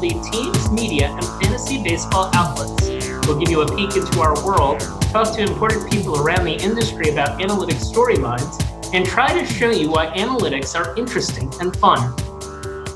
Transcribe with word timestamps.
MLB 0.00 0.32
teams, 0.32 0.70
media, 0.70 1.08
and 1.10 1.24
fantasy 1.42 1.82
baseball 1.82 2.30
outlets. 2.34 2.88
We'll 3.26 3.38
give 3.38 3.50
you 3.50 3.60
a 3.62 3.76
peek 3.76 3.96
into 3.96 4.20
our 4.20 4.34
world, 4.44 4.80
talk 5.12 5.34
to 5.34 5.42
important 5.42 5.90
people 5.90 6.18
around 6.18 6.44
the 6.44 6.54
industry 6.54 7.10
about 7.10 7.38
analytics 7.38 7.92
storylines, 7.92 8.64
and 8.94 9.04
try 9.04 9.38
to 9.38 9.44
show 9.44 9.70
you 9.70 9.90
why 9.90 10.06
analytics 10.16 10.74
are 10.74 10.96
interesting 10.96 11.52
and 11.60 11.76
fun. 11.76 11.98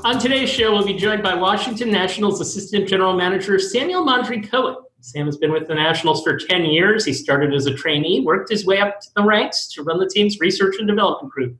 On 0.03 0.19
today's 0.19 0.49
show, 0.49 0.71
we'll 0.71 0.85
be 0.85 0.95
joined 0.95 1.21
by 1.21 1.35
Washington 1.35 1.91
Nationals 1.91 2.41
Assistant 2.41 2.87
General 2.87 3.13
Manager 3.13 3.59
Samuel 3.59 4.03
Mondry 4.03 4.49
Cohen. 4.49 4.77
Sam 5.01 5.27
has 5.27 5.37
been 5.37 5.51
with 5.51 5.67
the 5.67 5.75
Nationals 5.75 6.23
for 6.23 6.37
10 6.37 6.65
years. 6.65 7.05
He 7.05 7.13
started 7.13 7.53
as 7.53 7.67
a 7.67 7.73
trainee, 7.75 8.21
worked 8.21 8.49
his 8.49 8.65
way 8.65 8.79
up 8.79 8.99
the 9.15 9.23
ranks 9.23 9.67
to 9.73 9.83
run 9.83 9.99
the 9.99 10.09
team's 10.09 10.39
research 10.39 10.77
and 10.79 10.87
development 10.87 11.31
group. 11.31 11.55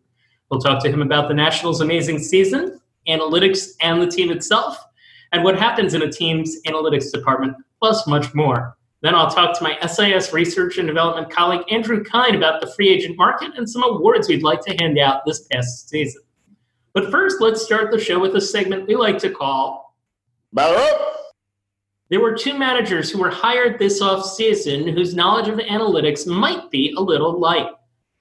We'll 0.49 0.59
talk 0.59 0.81
to 0.83 0.91
him 0.91 1.03
about 1.03 1.27
the 1.27 1.35
Nationals' 1.35 1.81
amazing 1.81 2.19
season, 2.19 2.79
analytics, 3.07 3.73
and 3.81 4.01
the 4.01 4.07
team 4.07 4.31
itself, 4.31 4.77
and 5.35 5.43
what 5.43 5.59
happens 5.59 5.93
in 5.93 6.01
a 6.01 6.09
team's 6.09 6.61
analytics 6.65 7.11
department, 7.11 7.57
plus 7.81 8.07
much 8.07 8.33
more. 8.33 8.77
Then 9.01 9.13
I'll 9.13 9.29
talk 9.29 9.57
to 9.57 9.63
my 9.63 9.77
SIS 9.85 10.31
research 10.31 10.77
and 10.77 10.87
development 10.87 11.29
colleague 11.29 11.65
Andrew 11.69 12.01
Kyne 12.01 12.35
about 12.35 12.61
the 12.61 12.71
free 12.73 12.87
agent 12.87 13.17
market 13.17 13.51
and 13.57 13.69
some 13.69 13.83
awards 13.83 14.29
we'd 14.29 14.43
like 14.43 14.61
to 14.61 14.75
hand 14.77 14.97
out 14.97 15.25
this 15.25 15.45
past 15.51 15.89
season. 15.89 16.21
But 16.93 17.11
first, 17.11 17.41
let's 17.41 17.65
start 17.65 17.91
the 17.91 17.99
show 17.99 18.17
with 18.17 18.33
a 18.37 18.41
segment 18.41 18.87
we 18.87 18.95
like 18.95 19.17
to 19.19 19.29
call 19.29 19.97
Battle 20.53 20.77
up! 20.77 21.17
There 22.09 22.21
were 22.21 22.33
two 22.33 22.57
managers 22.57 23.11
who 23.11 23.19
were 23.19 23.29
hired 23.29 23.77
this 23.77 24.01
offseason 24.01 24.93
whose 24.93 25.15
knowledge 25.15 25.49
of 25.49 25.59
analytics 25.59 26.25
might 26.25 26.71
be 26.71 26.93
a 26.97 27.01
little 27.01 27.37
light. 27.37 27.67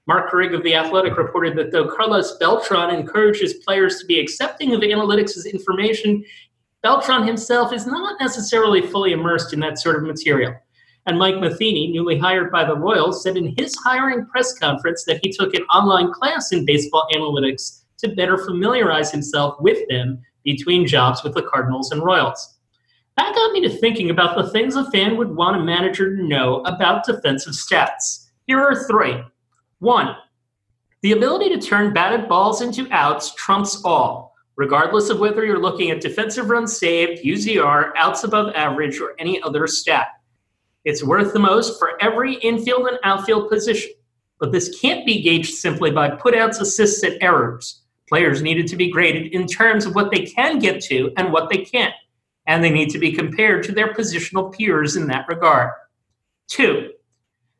Marc 0.05 0.29
Carig 0.29 0.53
of 0.53 0.63
The 0.63 0.75
Athletic 0.75 1.17
reported 1.17 1.55
that 1.55 1.71
though 1.71 1.87
Carlos 1.87 2.37
Beltran 2.39 2.93
encourages 2.93 3.53
players 3.53 3.99
to 3.99 4.05
be 4.05 4.19
accepting 4.19 4.73
of 4.73 4.81
analytics 4.81 5.37
as 5.37 5.45
information, 5.45 6.25
Beltran 6.85 7.25
himself 7.25 7.73
is 7.73 7.87
not 7.87 8.21
necessarily 8.21 8.79
fully 8.79 9.11
immersed 9.11 9.53
in 9.53 9.59
that 9.61 9.79
sort 9.79 9.95
of 9.95 10.03
material. 10.03 10.53
And 11.07 11.17
Mike 11.17 11.39
Matheny, 11.39 11.87
newly 11.87 12.15
hired 12.15 12.51
by 12.51 12.63
the 12.63 12.77
Royals, 12.77 13.23
said 13.23 13.37
in 13.37 13.55
his 13.57 13.75
hiring 13.83 14.27
press 14.27 14.55
conference 14.59 15.03
that 15.05 15.19
he 15.23 15.31
took 15.31 15.55
an 15.55 15.63
online 15.63 16.13
class 16.13 16.51
in 16.51 16.63
baseball 16.63 17.07
analytics 17.11 17.81
to 17.97 18.09
better 18.09 18.37
familiarize 18.37 19.11
himself 19.11 19.55
with 19.59 19.79
them 19.89 20.21
between 20.43 20.85
jobs 20.85 21.23
with 21.23 21.33
the 21.33 21.41
Cardinals 21.41 21.91
and 21.91 22.03
Royals. 22.03 22.55
That 23.17 23.33
got 23.33 23.51
me 23.51 23.61
to 23.61 23.69
thinking 23.69 24.11
about 24.11 24.37
the 24.37 24.51
things 24.51 24.75
a 24.75 24.87
fan 24.91 25.17
would 25.17 25.35
want 25.35 25.59
a 25.59 25.65
manager 25.65 26.15
to 26.15 26.21
know 26.21 26.61
about 26.65 27.03
defensive 27.03 27.53
stats. 27.53 28.27
Here 28.45 28.59
are 28.59 28.85
three. 28.85 29.23
One, 29.79 30.15
the 31.01 31.13
ability 31.13 31.49
to 31.49 31.59
turn 31.59 31.95
batted 31.95 32.29
balls 32.29 32.61
into 32.61 32.87
outs 32.91 33.33
trumps 33.33 33.81
all, 33.83 34.24
regardless 34.55 35.09
of 35.09 35.19
whether 35.19 35.45
you're 35.45 35.61
looking 35.61 35.91
at 35.91 36.01
defensive 36.01 36.49
runs 36.49 36.77
saved, 36.77 37.23
UZR, 37.23 37.91
outs 37.95 38.23
above 38.23 38.53
average, 38.55 38.99
or 38.99 39.15
any 39.19 39.41
other 39.41 39.67
stat. 39.67 40.07
It's 40.85 41.03
worth 41.03 41.33
the 41.33 41.39
most 41.39 41.79
for 41.79 42.01
every 42.01 42.35
infield 42.35 42.87
and 42.87 42.99
outfield 43.03 43.49
position, 43.49 43.91
but 44.39 44.51
this 44.51 44.79
can't 44.79 45.05
be 45.05 45.21
gauged 45.21 45.55
simply 45.55 45.91
by 45.91 46.09
putouts, 46.11 46.61
assists, 46.61 47.03
and 47.03 47.21
errors. 47.21 47.81
Players 48.07 48.41
needed 48.41 48.67
to 48.67 48.75
be 48.75 48.91
graded 48.91 49.33
in 49.33 49.47
terms 49.47 49.85
of 49.85 49.95
what 49.95 50.11
they 50.11 50.25
can 50.25 50.59
get 50.59 50.81
to 50.83 51.11
and 51.17 51.33
what 51.33 51.49
they 51.49 51.57
can't, 51.57 51.95
and 52.45 52.63
they 52.63 52.69
need 52.69 52.91
to 52.91 52.99
be 52.99 53.11
compared 53.11 53.63
to 53.63 53.71
their 53.71 53.93
positional 53.93 54.55
peers 54.55 54.95
in 54.95 55.07
that 55.07 55.27
regard. 55.27 55.71
Two, 56.47 56.91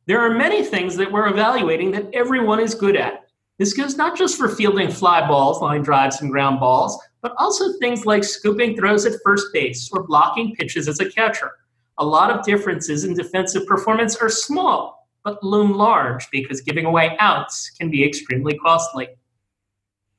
there 0.06 0.22
are 0.22 0.36
many 0.36 0.64
things 0.64 0.96
that 0.98 1.12
we're 1.12 1.28
evaluating 1.28 1.90
that 1.92 2.14
everyone 2.14 2.60
is 2.60 2.76
good 2.76 2.96
at. 2.96 3.25
This 3.58 3.74
goes 3.74 3.96
not 3.96 4.18
just 4.18 4.38
for 4.38 4.50
fielding 4.50 4.92
fly 4.92 5.26
balls, 5.26 5.62
line 5.62 5.82
drives, 5.82 6.22
and 6.22 6.30
ground 6.30 6.60
balls, 6.60 7.02
but 7.22 7.34
also 7.38 7.74
things 7.80 8.06
like 8.06 8.24
scooping 8.24 8.76
throws 8.76 9.06
at 9.06 9.20
first 9.24 9.48
base 9.54 9.90
or 9.94 10.04
blocking 10.04 10.54
pitches 10.56 10.88
as 10.88 11.00
a 11.00 11.10
catcher. 11.10 11.52
A 11.98 12.06
lot 12.06 12.30
of 12.30 12.46
differences 12.46 13.06
in 13.06 13.14
defensive 13.14 13.66
performance 13.66 14.18
are 14.18 14.30
small, 14.30 15.08
but 15.24 15.42
loom 15.42 15.72
large 15.74 16.30
because 16.32 16.60
giving 16.60 16.86
away 16.86 17.16
outs 17.20 17.70
can 17.70 17.90
be 17.90 18.04
extremely 18.04 18.58
costly. 18.60 19.08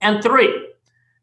And 0.01 0.23
three, 0.23 0.71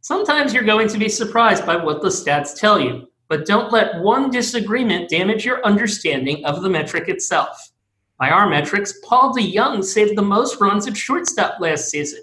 sometimes 0.02 0.54
you're 0.54 0.64
going 0.64 0.90
to 0.90 1.00
be 1.00 1.10
surprised 1.10 1.66
by 1.66 1.76
what 1.76 2.04
the 2.04 2.10
stats 2.10 2.56
tell 2.56 2.80
you, 2.80 3.08
but 3.28 3.48
don't 3.48 3.72
let 3.72 4.02
one 4.02 4.30
disagreement 4.30 5.10
damage 5.10 5.44
your 5.46 5.66
understanding 5.66 6.46
of 6.46 6.62
the 6.62 6.70
metric 6.70 7.10
itself. 7.10 7.73
By 8.20 8.30
our 8.30 8.48
metrics, 8.48 8.94
Paul 9.04 9.34
DeJong 9.34 9.84
saved 9.84 10.18
the 10.18 10.22
most 10.22 10.62
runs 10.62 10.88
at 10.88 10.96
shortstop 10.96 11.60
last 11.60 11.90
season. 11.90 12.22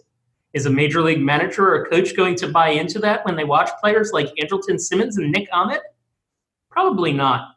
Is 0.52 0.66
a 0.66 0.70
major 0.70 1.02
league 1.02 1.20
manager 1.20 1.74
or 1.74 1.86
coach 1.86 2.16
going 2.16 2.34
to 2.36 2.48
buy 2.48 2.70
into 2.70 2.98
that 3.00 3.24
when 3.24 3.36
they 3.36 3.44
watch 3.44 3.70
players 3.80 4.12
like 4.12 4.34
Andrelton 4.36 4.80
Simmons 4.80 5.16
and 5.16 5.30
Nick 5.30 5.48
Ahmed? 5.52 5.80
Probably 6.70 7.12
not. 7.12 7.56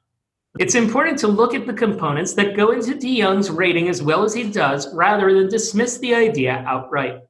It's 0.60 0.76
important 0.76 1.18
to 1.20 1.28
look 1.28 1.56
at 1.56 1.66
the 1.66 1.74
components 1.74 2.34
that 2.34 2.56
go 2.56 2.72
into 2.72 2.94
DeJong's 2.94 3.50
rating 3.50 3.90
as 3.90 4.04
well 4.04 4.24
as 4.24 4.36
he 4.36 4.44
does 4.44 4.94
rather 4.94 5.34
than 5.34 5.50
dismiss 5.50 5.98
the 5.98 6.14
idea 6.14 6.64
outright. 6.68 7.22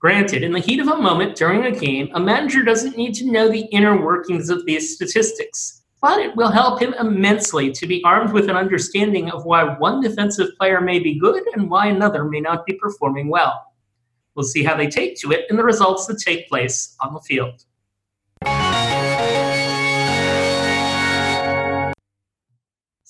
Granted, 0.00 0.42
in 0.42 0.52
the 0.52 0.60
heat 0.60 0.80
of 0.80 0.88
a 0.88 0.96
moment 0.96 1.36
during 1.36 1.66
a 1.66 1.78
game, 1.78 2.08
a 2.14 2.20
manager 2.20 2.62
doesn't 2.62 2.96
need 2.96 3.12
to 3.16 3.30
know 3.30 3.50
the 3.50 3.66
inner 3.72 4.02
workings 4.02 4.48
of 4.48 4.64
these 4.64 4.94
statistics, 4.94 5.79
but 6.00 6.20
it 6.20 6.34
will 6.34 6.50
help 6.50 6.80
him 6.80 6.94
immensely 6.94 7.70
to 7.72 7.86
be 7.86 8.02
armed 8.04 8.32
with 8.32 8.48
an 8.48 8.56
understanding 8.56 9.30
of 9.30 9.44
why 9.44 9.64
one 9.64 10.00
defensive 10.00 10.48
player 10.58 10.80
may 10.80 10.98
be 10.98 11.18
good 11.18 11.42
and 11.54 11.70
why 11.70 11.86
another 11.88 12.24
may 12.24 12.40
not 12.40 12.64
be 12.64 12.74
performing 12.74 13.28
well. 13.28 13.66
We'll 14.34 14.44
see 14.44 14.62
how 14.62 14.76
they 14.76 14.88
take 14.88 15.16
to 15.20 15.32
it 15.32 15.46
in 15.50 15.56
the 15.56 15.64
results 15.64 16.06
that 16.06 16.18
take 16.18 16.48
place 16.48 16.96
on 17.00 17.12
the 17.12 17.20
field. 17.20 17.64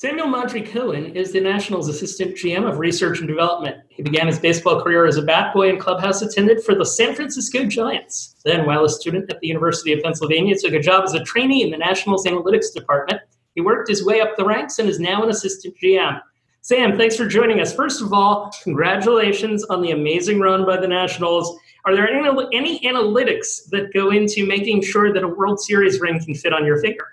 Samuel 0.01 0.29
Mondry 0.29 0.67
Cohen 0.67 1.15
is 1.15 1.31
the 1.31 1.41
Nationals 1.43 1.87
Assistant 1.87 2.35
GM 2.35 2.67
of 2.67 2.79
Research 2.79 3.19
and 3.19 3.29
Development. 3.29 3.77
He 3.91 4.03
began 4.03 4.29
his 4.29 4.39
baseball 4.39 4.81
career 4.81 5.05
as 5.05 5.19
a 5.19 5.23
bat 5.23 5.53
boy 5.53 5.69
and 5.69 5.79
clubhouse 5.79 6.23
attendant 6.23 6.65
for 6.65 6.75
the 6.75 6.87
San 6.87 7.15
Francisco 7.15 7.67
Giants. 7.67 8.35
Then, 8.43 8.65
while 8.65 8.83
a 8.83 8.89
student 8.89 9.31
at 9.31 9.41
the 9.41 9.47
University 9.47 9.93
of 9.93 10.03
Pennsylvania, 10.03 10.57
took 10.59 10.73
a 10.73 10.81
job 10.81 11.05
as 11.05 11.13
a 11.13 11.23
trainee 11.23 11.65
in 11.65 11.71
the 11.71 11.77
Nationals 11.77 12.25
Analytics 12.25 12.73
Department. 12.73 13.21
He 13.55 13.61
worked 13.61 13.91
his 13.91 14.03
way 14.03 14.23
up 14.23 14.39
the 14.39 14.45
ranks 14.47 14.79
and 14.79 14.89
is 14.89 14.99
now 14.99 15.23
an 15.23 15.29
assistant 15.29 15.75
GM. 15.83 16.19
Sam, 16.63 16.97
thanks 16.97 17.17
for 17.17 17.27
joining 17.27 17.61
us. 17.61 17.75
First 17.75 18.01
of 18.01 18.15
all, 18.15 18.51
congratulations 18.63 19.65
on 19.65 19.83
the 19.83 19.91
amazing 19.91 20.41
run 20.41 20.65
by 20.65 20.79
the 20.79 20.89
Nationals. 20.89 21.59
Are 21.85 21.95
there 21.95 22.09
any, 22.09 22.49
any 22.55 22.81
analytics 22.89 23.69
that 23.69 23.93
go 23.93 24.13
into 24.13 24.47
making 24.47 24.81
sure 24.81 25.13
that 25.13 25.25
a 25.25 25.29
World 25.29 25.61
Series 25.61 26.01
ring 26.01 26.25
can 26.25 26.35
fit 26.35 26.55
on 26.55 26.65
your 26.65 26.81
finger? 26.81 27.07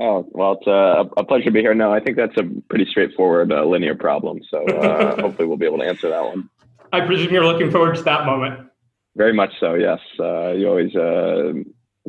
Oh, 0.00 0.28
well, 0.30 0.52
it's 0.52 0.66
uh, 0.66 0.70
a, 1.16 1.20
a, 1.20 1.24
pleasure 1.24 1.46
to 1.46 1.50
be 1.50 1.60
here. 1.60 1.74
No, 1.74 1.92
I 1.92 1.98
think 1.98 2.16
that's 2.16 2.36
a 2.36 2.44
pretty 2.68 2.86
straightforward 2.88 3.50
uh, 3.50 3.64
linear 3.64 3.96
problem. 3.96 4.40
So 4.48 4.64
uh, 4.64 5.16
hopefully 5.20 5.48
we'll 5.48 5.56
be 5.56 5.66
able 5.66 5.78
to 5.78 5.86
answer 5.86 6.08
that 6.10 6.24
one. 6.24 6.48
I 6.92 7.00
presume 7.00 7.32
you're 7.32 7.44
looking 7.44 7.70
forward 7.70 7.96
to 7.96 8.02
that 8.02 8.24
moment. 8.24 8.68
Very 9.16 9.32
much 9.32 9.50
so, 9.58 9.74
yes. 9.74 9.98
Uh, 10.20 10.52
you 10.52 10.68
always, 10.68 10.94
uh, 10.94 11.52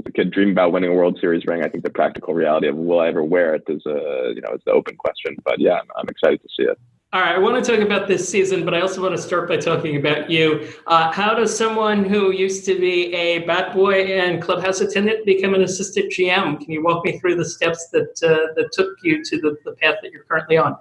a 0.05 0.11
kid, 0.11 0.31
dream 0.31 0.51
about 0.51 0.71
winning 0.71 0.91
a 0.91 0.93
World 0.93 1.17
Series 1.19 1.43
ring. 1.47 1.63
I 1.63 1.69
think 1.69 1.83
the 1.83 1.89
practical 1.89 2.35
reality 2.35 2.67
of 2.67 2.75
will 2.75 2.99
I 2.99 3.07
ever 3.07 3.23
wear 3.23 3.55
it 3.55 3.63
is, 3.67 3.83
a, 3.87 4.33
you 4.35 4.41
know, 4.41 4.53
it's 4.53 4.63
the 4.65 4.71
open 4.71 4.95
question. 4.95 5.35
But 5.43 5.59
yeah, 5.59 5.73
I'm, 5.73 5.87
I'm 5.97 6.09
excited 6.09 6.41
to 6.41 6.47
see 6.55 6.63
it. 6.63 6.77
All 7.11 7.21
right, 7.21 7.33
I 7.33 7.39
want 7.39 7.63
to 7.63 7.71
talk 7.71 7.83
about 7.83 8.07
this 8.07 8.29
season, 8.29 8.63
but 8.63 8.75
I 8.75 8.81
also 8.81 9.01
want 9.01 9.15
to 9.15 9.21
start 9.21 9.49
by 9.49 9.57
talking 9.57 9.95
about 9.95 10.29
you. 10.29 10.67
Uh, 10.85 11.11
how 11.11 11.33
does 11.33 11.57
someone 11.57 12.05
who 12.05 12.31
used 12.31 12.65
to 12.65 12.79
be 12.79 13.11
a 13.15 13.39
bat 13.47 13.73
boy 13.73 14.03
and 14.03 14.39
clubhouse 14.39 14.79
attendant 14.79 15.25
become 15.25 15.55
an 15.55 15.63
assistant 15.63 16.11
GM? 16.11 16.59
Can 16.59 16.71
you 16.71 16.83
walk 16.83 17.03
me 17.03 17.17
through 17.17 17.37
the 17.37 17.45
steps 17.45 17.89
that 17.93 18.11
uh, 18.21 18.53
that 18.53 18.71
took 18.73 18.95
you 19.01 19.23
to 19.23 19.41
the, 19.41 19.57
the 19.65 19.71
path 19.77 19.95
that 20.03 20.11
you're 20.11 20.25
currently 20.25 20.57
on? 20.57 20.77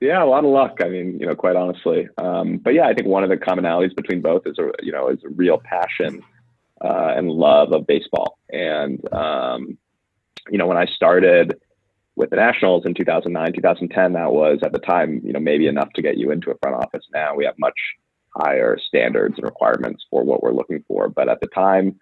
Yeah, 0.00 0.22
a 0.22 0.24
lot 0.24 0.42
of 0.42 0.50
luck. 0.50 0.78
I 0.82 0.88
mean, 0.88 1.20
you 1.20 1.26
know, 1.26 1.34
quite 1.34 1.56
honestly. 1.56 2.08
Um, 2.16 2.56
but 2.56 2.72
yeah, 2.72 2.86
I 2.86 2.94
think 2.94 3.06
one 3.06 3.22
of 3.22 3.28
the 3.28 3.36
commonalities 3.36 3.94
between 3.94 4.22
both 4.22 4.46
is 4.46 4.58
a 4.58 4.70
you 4.82 4.92
know 4.92 5.10
is 5.10 5.22
a 5.22 5.28
real 5.28 5.58
passion 5.58 6.22
uh, 6.82 7.12
and 7.14 7.30
love 7.30 7.72
of 7.72 7.86
baseball. 7.86 8.38
And 8.50 9.06
um, 9.12 9.76
you 10.48 10.56
know, 10.56 10.66
when 10.66 10.78
I 10.78 10.86
started 10.86 11.60
with 12.16 12.30
the 12.30 12.36
Nationals 12.36 12.84
in 12.86 12.94
2009, 12.94 13.52
2010, 13.54 14.12
that 14.12 14.32
was 14.32 14.60
at 14.62 14.72
the 14.72 14.78
time, 14.78 15.20
you 15.24 15.32
know, 15.32 15.40
maybe 15.40 15.66
enough 15.66 15.92
to 15.94 16.02
get 16.02 16.16
you 16.16 16.30
into 16.30 16.50
a 16.50 16.58
front 16.62 16.76
office. 16.76 17.04
Now 17.12 17.34
we 17.34 17.44
have 17.44 17.58
much 17.58 17.78
higher 18.36 18.78
standards 18.78 19.34
and 19.36 19.44
requirements 19.44 20.04
for 20.10 20.24
what 20.24 20.42
we're 20.42 20.52
looking 20.52 20.84
for. 20.86 21.08
But 21.08 21.28
at 21.28 21.40
the 21.40 21.48
time, 21.48 21.98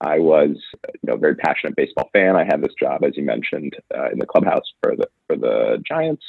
I 0.00 0.18
was, 0.18 0.56
you 0.86 1.00
know, 1.04 1.14
a 1.14 1.18
very 1.18 1.36
passionate 1.36 1.76
baseball 1.76 2.10
fan. 2.12 2.36
I 2.36 2.44
had 2.44 2.62
this 2.62 2.74
job, 2.78 3.02
as 3.04 3.16
you 3.16 3.22
mentioned, 3.22 3.74
uh, 3.96 4.10
in 4.10 4.18
the 4.18 4.26
clubhouse 4.26 4.72
for 4.82 4.94
the 4.94 5.08
for 5.26 5.36
the 5.36 5.82
Giants, 5.86 6.24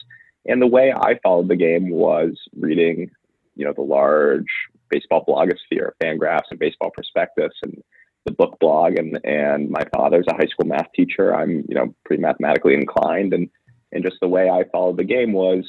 and 0.46 0.62
the 0.62 0.68
way 0.68 0.94
I 0.94 1.20
followed 1.22 1.50
the 1.50 1.56
game 1.58 1.90
was 1.90 2.40
reading, 2.58 3.12
you 3.56 3.66
know, 3.66 3.74
the 3.74 3.82
large 3.82 4.46
baseball 4.90 5.26
blogosphere, 5.28 5.92
Fangraphs, 6.02 6.50
and 6.50 6.60
Baseball 6.60 6.92
Prospectus, 6.92 7.52
and 7.64 7.84
the 8.28 8.34
book 8.34 8.58
blog, 8.60 9.00
and 9.00 9.20
and 9.24 9.70
my 9.70 9.84
father's 9.96 10.26
a 10.30 10.36
high 10.36 10.48
school 10.48 10.68
math 10.68 10.92
teacher. 10.96 11.34
I'm 11.34 11.66
you 11.68 11.76
know 11.76 11.96
pretty 12.06 12.22
mathematically 12.22 12.74
inclined, 12.76 13.34
and 13.34 13.50
and 13.92 14.04
just 14.04 14.18
the 14.22 14.28
way 14.28 14.50
I 14.50 14.66
followed 14.72 14.98
the 14.98 15.04
game 15.04 15.34
was 15.34 15.66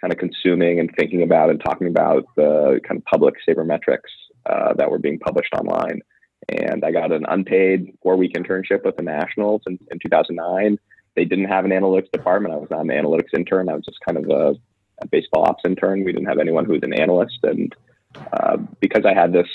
kind 0.00 0.12
of 0.12 0.18
consuming 0.18 0.80
and 0.80 0.90
thinking 0.96 1.22
about 1.22 1.50
and 1.50 1.60
talking 1.60 1.88
about 1.88 2.24
the 2.36 2.80
kind 2.86 2.98
of 2.98 3.04
public 3.04 3.34
sabermetrics 3.46 4.10
uh, 4.46 4.72
that 4.74 4.90
were 4.90 4.98
being 4.98 5.18
published 5.18 5.52
online. 5.52 6.00
And 6.48 6.84
I 6.84 6.90
got 6.90 7.12
an 7.12 7.26
unpaid 7.28 7.92
four 8.02 8.16
week 8.16 8.32
internship 8.32 8.84
with 8.84 8.96
the 8.96 9.02
Nationals 9.02 9.62
in, 9.66 9.78
in 9.90 9.98
2009. 9.98 10.78
They 11.16 11.24
didn't 11.24 11.46
have 11.46 11.64
an 11.64 11.72
analytics 11.72 12.10
department. 12.12 12.54
I 12.54 12.56
was 12.56 12.70
not 12.70 12.80
an 12.80 12.88
analytics 12.88 13.34
intern. 13.36 13.68
I 13.68 13.74
was 13.74 13.84
just 13.84 13.98
kind 14.06 14.16
of 14.16 14.30
a, 14.30 14.54
a 15.02 15.06
baseball 15.08 15.44
ops 15.44 15.64
intern. 15.66 16.04
We 16.04 16.12
didn't 16.12 16.28
have 16.28 16.38
anyone 16.38 16.64
who 16.64 16.72
was 16.72 16.82
an 16.82 16.94
analyst. 16.94 17.38
And 17.42 17.74
uh, 18.32 18.56
because 18.80 19.04
I 19.04 19.12
had 19.12 19.32
this 19.32 19.48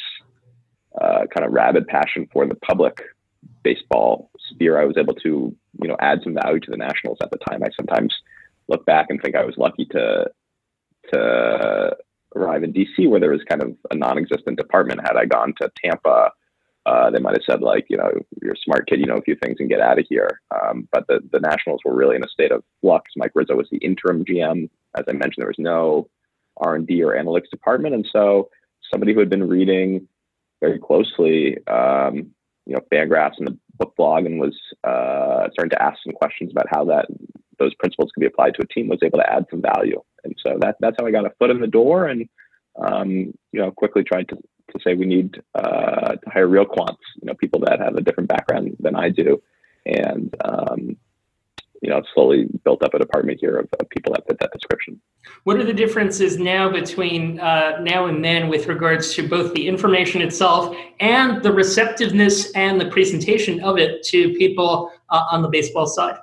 uh, 1.00 1.26
kind 1.36 1.46
of 1.46 1.52
rabid 1.52 1.88
passion 1.88 2.28
for 2.32 2.46
the 2.48 2.56
public 2.56 3.02
baseball 3.64 4.30
sphere, 4.50 4.80
I 4.80 4.86
was 4.86 4.98
able 4.98 5.16
to, 5.16 5.56
you 5.82 5.88
know, 5.88 5.98
add 6.00 6.20
some 6.24 6.36
value 6.36 6.60
to 6.62 6.72
the 6.72 6.78
Nationals 6.78 7.18
at 7.22 7.32
the 7.32 7.40
time. 7.50 7.64
I 7.64 7.70
sometimes 7.76 8.14
look 8.68 8.86
back 8.86 9.08
and 9.10 9.22
think 9.22 9.36
I 9.36 9.44
was 9.44 9.56
lucky 9.58 9.86
to 9.92 10.30
to 11.14 11.96
arrive 12.36 12.64
in 12.64 12.74
DC, 12.74 13.08
where 13.08 13.20
there 13.20 13.32
was 13.32 13.44
kind 13.48 13.62
of 13.62 13.76
a 13.92 13.96
non-existent 13.96 14.58
department. 14.58 15.02
Had 15.02 15.18
I 15.18 15.26
gone 15.26 15.54
to 15.62 15.72
Tampa, 15.84 16.32
uh, 16.86 17.10
they 17.12 17.20
might 17.20 17.36
have 17.36 17.46
said 17.48 17.62
like, 17.62 17.86
you 17.90 17.98
know, 17.98 18.12
you're 18.42 18.54
a 18.54 18.64
smart 18.64 18.88
kid, 18.88 19.00
you 19.00 19.06
know 19.06 19.18
a 19.18 19.22
few 19.22 19.36
things, 19.36 19.58
and 19.60 19.70
get 19.70 19.82
out 19.82 20.00
of 20.00 20.06
here. 20.10 20.42
Um, 20.52 20.88
but 20.92 21.06
the 21.08 21.20
the 21.32 21.40
Nationals 21.40 21.82
were 21.86 21.96
really 21.96 22.16
in 22.16 22.24
a 22.24 22.30
state 22.30 22.52
of 22.52 22.64
flux. 22.82 23.12
Mike 23.16 23.32
Rizzo 23.36 23.56
was 23.56 23.68
the 23.72 23.78
interim 23.78 24.24
GM. 24.26 24.70
As 24.98 25.06
I 25.08 25.14
mentioned, 25.14 25.38
there 25.40 25.48
was 25.48 25.60
no 25.60 26.10
R 26.58 26.76
and 26.76 26.88
D 26.88 27.04
or 27.04 27.16
analytics 27.16 27.50
department, 27.50 27.96
and 27.96 28.08
so 28.12 28.50
somebody 28.92 29.14
who 29.14 29.20
had 29.20 29.30
been 29.30 29.48
reading 29.48 30.08
very 30.62 30.80
closely, 30.80 31.58
um, 31.68 32.32
you 32.66 32.74
know, 32.74 32.82
Fangraphs 32.92 33.38
and 33.38 33.48
the 33.48 33.58
book 33.78 33.94
blog, 33.96 34.26
and 34.26 34.40
was 34.40 34.58
uh, 34.84 35.48
starting 35.52 35.70
to 35.72 35.82
ask 35.82 35.98
some 36.04 36.14
questions 36.14 36.52
about 36.52 36.68
how 36.70 36.86
that 36.86 37.06
those 37.60 37.74
principles 37.76 38.12
could 38.14 38.22
be 38.22 38.28
applied 38.28 38.54
to 38.56 38.64
a 38.64 38.68
team, 38.68 38.88
was 38.88 39.00
able 39.04 39.20
to 39.20 39.32
add 39.32 39.46
some 39.50 39.62
value. 39.62 40.02
And 40.24 40.36
so 40.46 40.58
that 40.60 40.78
that's 40.80 40.96
how 41.00 41.06
I 41.06 41.12
got 41.12 41.26
a 41.26 41.34
foot 41.38 41.52
in 41.52 41.62
the 41.62 41.68
door, 41.68 42.06
and 42.06 42.28
um, 42.78 43.10
you 43.52 43.60
know, 43.60 43.72
quickly 43.72 44.04
tried 44.04 44.28
to 44.30 44.36
to 44.36 44.80
say 44.84 44.96
we 44.96 45.06
need 45.06 45.42
uh, 45.54 46.16
to 46.16 46.30
hire 46.30 46.48
real 46.48 46.66
quants, 46.66 46.98
you 47.22 47.28
know, 47.28 47.36
people 47.36 47.60
that 47.62 47.80
have 47.80 47.96
a 47.96 48.02
different 48.02 48.30
background 48.30 48.76
than 48.80 48.96
I 48.96 49.10
do, 49.10 49.42
and 49.86 50.36
um, 50.44 50.98
you 51.86 51.92
know, 51.92 52.02
slowly 52.16 52.48
built 52.64 52.82
up 52.82 52.96
a 52.96 53.00
department 53.00 53.38
here 53.40 53.58
of, 53.58 53.70
of, 53.80 53.88
people 53.90 54.12
that 54.12 54.26
fit 54.28 54.40
that 54.40 54.52
description. 54.52 55.00
What 55.44 55.58
are 55.58 55.64
the 55.64 55.72
differences 55.74 56.40
now 56.40 56.68
between 56.68 57.40
uh, 57.40 57.78
now 57.80 58.08
and 58.08 58.26
then 58.26 58.50
with 58.50 58.66
regards 58.66 59.14
to 59.14 59.28
both 59.28 59.54
the 59.54 59.68
information 59.68 60.24
itself 60.24 60.76
and 61.00 61.44
the 61.44 61.54
receptiveness 61.54 62.52
and 62.54 62.82
the 62.82 62.90
presentation 62.90 63.60
of 63.60 63.78
it 63.78 64.02
to 64.06 64.34
people 64.34 64.92
uh, 65.12 65.26
on 65.30 65.44
the 65.44 65.48
baseball 65.48 65.86
side? 65.86 66.18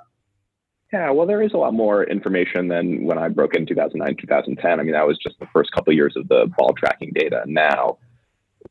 Yeah, 0.91 1.11
well, 1.11 1.25
there 1.25 1.41
is 1.41 1.53
a 1.53 1.57
lot 1.57 1.73
more 1.73 2.03
information 2.03 2.67
than 2.67 3.05
when 3.05 3.17
I 3.17 3.29
broke 3.29 3.55
in 3.55 3.65
2009, 3.65 4.17
2010. 4.17 4.79
I 4.81 4.83
mean, 4.83 4.91
that 4.91 5.07
was 5.07 5.17
just 5.17 5.39
the 5.39 5.47
first 5.53 5.71
couple 5.71 5.91
of 5.91 5.95
years 5.95 6.15
of 6.17 6.27
the 6.27 6.51
ball 6.57 6.73
tracking 6.73 7.13
data. 7.15 7.41
Now, 7.45 7.99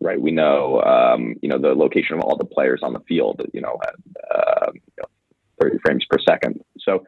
right, 0.03 0.21
we 0.21 0.31
know, 0.31 0.83
um, 0.83 1.37
you 1.41 1.49
know, 1.49 1.59
the 1.59 1.75
location 1.75 2.19
of 2.19 2.21
all 2.21 2.37
the 2.37 2.45
players 2.45 2.81
on 2.83 2.93
the 2.93 3.01
field, 3.09 3.41
you 3.55 3.63
know, 3.63 3.79
at 3.83 3.95
uh, 4.37 4.73
you 4.75 4.81
know, 4.99 5.07
30 5.63 5.79
frames 5.85 6.05
per 6.11 6.19
second. 6.19 6.61
So, 6.85 7.05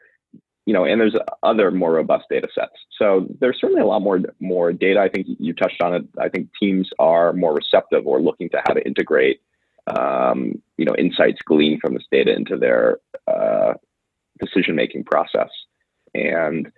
you 0.67 0.73
know, 0.73 0.85
and 0.85 1.01
there's 1.01 1.17
other 1.43 1.71
more 1.71 1.93
robust 1.93 2.25
data 2.31 2.49
sets. 2.55 2.73
So 2.99 3.27
there's 3.41 3.59
certainly 3.61 3.83
a 3.83 3.87
lot 3.87 4.01
more 4.01 4.21
more 4.41 4.73
data. 4.73 5.01
I 5.01 5.09
think 5.09 5.27
you 5.39 5.53
touched 5.53 5.83
on 5.83 5.95
it. 5.95 6.05
I 6.19 6.29
think 6.29 6.49
teams 6.61 6.89
are 6.99 7.33
more 7.33 7.55
receptive 7.55 8.07
or 8.07 8.21
looking 8.21 8.49
to 8.51 8.63
how 8.67 8.73
to 8.73 8.85
integrate, 8.85 9.41
um, 9.87 10.63
you 10.79 10.85
know, 10.85 10.95
insights 10.97 11.41
gleaned 11.45 11.81
from 11.81 11.95
this 11.95 12.07
data 12.11 12.35
into 12.35 12.57
their 12.57 12.99
uh, 13.29 13.75
decision 14.41 14.75
making 14.75 15.05
process. 15.05 15.51
And 16.15 16.73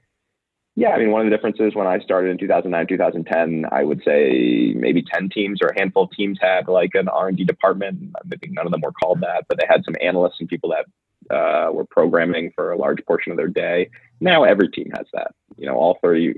yeah, 0.78 0.90
I 0.90 0.98
mean, 0.98 1.10
one 1.10 1.22
of 1.22 1.30
the 1.30 1.34
differences 1.34 1.74
when 1.74 1.86
I 1.86 1.98
started 2.00 2.30
in 2.30 2.38
2009, 2.38 2.86
2010, 2.86 3.64
I 3.72 3.82
would 3.82 4.02
say 4.04 4.74
maybe 4.76 5.02
10 5.02 5.30
teams 5.30 5.60
or 5.62 5.68
a 5.68 5.78
handful 5.78 6.04
of 6.04 6.10
teams 6.10 6.38
had 6.40 6.68
like 6.68 6.90
an 6.94 7.08
R&D 7.08 7.44
department. 7.44 8.14
I 8.14 8.36
think 8.36 8.52
none 8.52 8.66
of 8.66 8.72
them 8.72 8.82
were 8.82 8.92
called 8.92 9.22
that, 9.22 9.46
but 9.48 9.58
they 9.58 9.66
had 9.66 9.84
some 9.86 9.96
analysts 10.02 10.36
and 10.38 10.48
people 10.48 10.70
that 10.70 10.84
uh, 11.30 11.68
were 11.72 11.84
programming 11.84 12.52
for 12.54 12.72
a 12.72 12.78
large 12.78 13.04
portion 13.06 13.32
of 13.32 13.36
their 13.36 13.48
day. 13.48 13.90
Now 14.20 14.44
every 14.44 14.68
team 14.68 14.90
has 14.96 15.06
that. 15.12 15.32
You 15.56 15.66
know, 15.66 15.74
all 15.74 15.98
30 16.02 16.34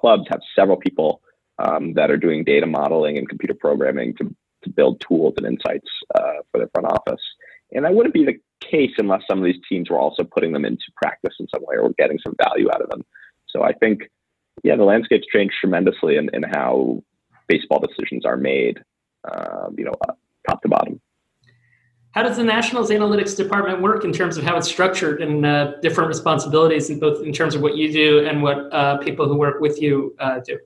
clubs 0.00 0.24
have 0.28 0.40
several 0.56 0.76
people 0.76 1.20
um, 1.58 1.94
that 1.94 2.10
are 2.10 2.16
doing 2.16 2.44
data 2.44 2.66
modeling 2.66 3.18
and 3.18 3.28
computer 3.28 3.54
programming 3.54 4.14
to, 4.16 4.34
to 4.62 4.70
build 4.70 5.02
tools 5.06 5.34
and 5.36 5.46
insights 5.46 5.88
uh, 6.14 6.42
for 6.50 6.58
their 6.58 6.70
front 6.74 6.86
office. 6.86 7.22
And 7.72 7.84
that 7.84 7.94
wouldn't 7.94 8.14
be 8.14 8.24
the 8.24 8.38
case 8.60 8.92
unless 8.98 9.22
some 9.28 9.38
of 9.38 9.44
these 9.44 9.60
teams 9.68 9.90
were 9.90 9.98
also 9.98 10.24
putting 10.24 10.52
them 10.52 10.64
into 10.64 10.84
practice 10.96 11.34
in 11.38 11.46
some 11.54 11.62
way 11.64 11.76
or 11.76 11.92
getting 11.98 12.18
some 12.24 12.34
value 12.42 12.68
out 12.72 12.82
of 12.82 12.90
them. 12.90 13.04
So 13.48 13.62
I 13.62 13.72
think, 13.72 14.10
yeah, 14.62 14.76
the 14.76 14.84
landscape's 14.84 15.26
changed 15.26 15.54
tremendously 15.60 16.16
in, 16.16 16.30
in 16.32 16.42
how 16.42 17.02
baseball 17.48 17.80
decisions 17.80 18.24
are 18.24 18.36
made, 18.36 18.82
um, 19.30 19.74
you 19.76 19.84
know, 19.84 19.94
uh, 20.08 20.12
top 20.48 20.62
to 20.62 20.68
bottom. 20.68 21.00
How 22.14 22.22
does 22.22 22.36
the 22.36 22.44
Nationals 22.44 22.90
Analytics 22.90 23.36
Department 23.36 23.82
work 23.82 24.04
in 24.04 24.12
terms 24.12 24.36
of 24.36 24.44
how 24.44 24.56
it's 24.56 24.68
structured 24.68 25.20
and 25.20 25.44
uh, 25.44 25.72
different 25.82 26.08
responsibilities, 26.08 26.88
in 26.88 27.00
both 27.00 27.24
in 27.24 27.32
terms 27.32 27.54
of 27.54 27.60
what 27.60 27.76
you 27.76 27.92
do 27.92 28.24
and 28.26 28.42
what 28.42 28.72
uh, 28.72 28.98
people 28.98 29.26
who 29.26 29.36
work 29.36 29.60
with 29.60 29.82
you 29.82 30.14
uh, 30.20 30.38
do? 30.40 30.58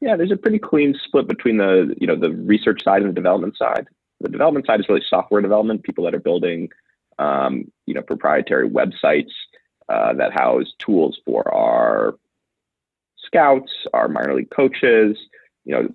Yeah, 0.00 0.16
there's 0.16 0.32
a 0.32 0.36
pretty 0.36 0.58
clean 0.58 0.94
split 1.04 1.28
between 1.28 1.58
the 1.58 1.94
you 2.00 2.06
know 2.06 2.16
the 2.16 2.32
research 2.32 2.82
side 2.82 3.02
and 3.02 3.10
the 3.10 3.14
development 3.14 3.56
side 3.58 3.86
the 4.20 4.28
development 4.28 4.66
side 4.66 4.80
is 4.80 4.88
really 4.88 5.02
software 5.08 5.42
development, 5.42 5.82
people 5.82 6.04
that 6.04 6.14
are 6.14 6.20
building, 6.20 6.68
um, 7.18 7.70
you 7.86 7.94
know, 7.94 8.02
proprietary 8.02 8.68
websites 8.68 9.30
uh, 9.88 10.12
that 10.14 10.32
house 10.32 10.72
tools 10.78 11.18
for 11.24 11.52
our 11.54 12.14
scouts, 13.18 13.70
our 13.92 14.08
minor 14.08 14.34
league 14.34 14.50
coaches, 14.50 15.16
you 15.64 15.74
know, 15.74 15.88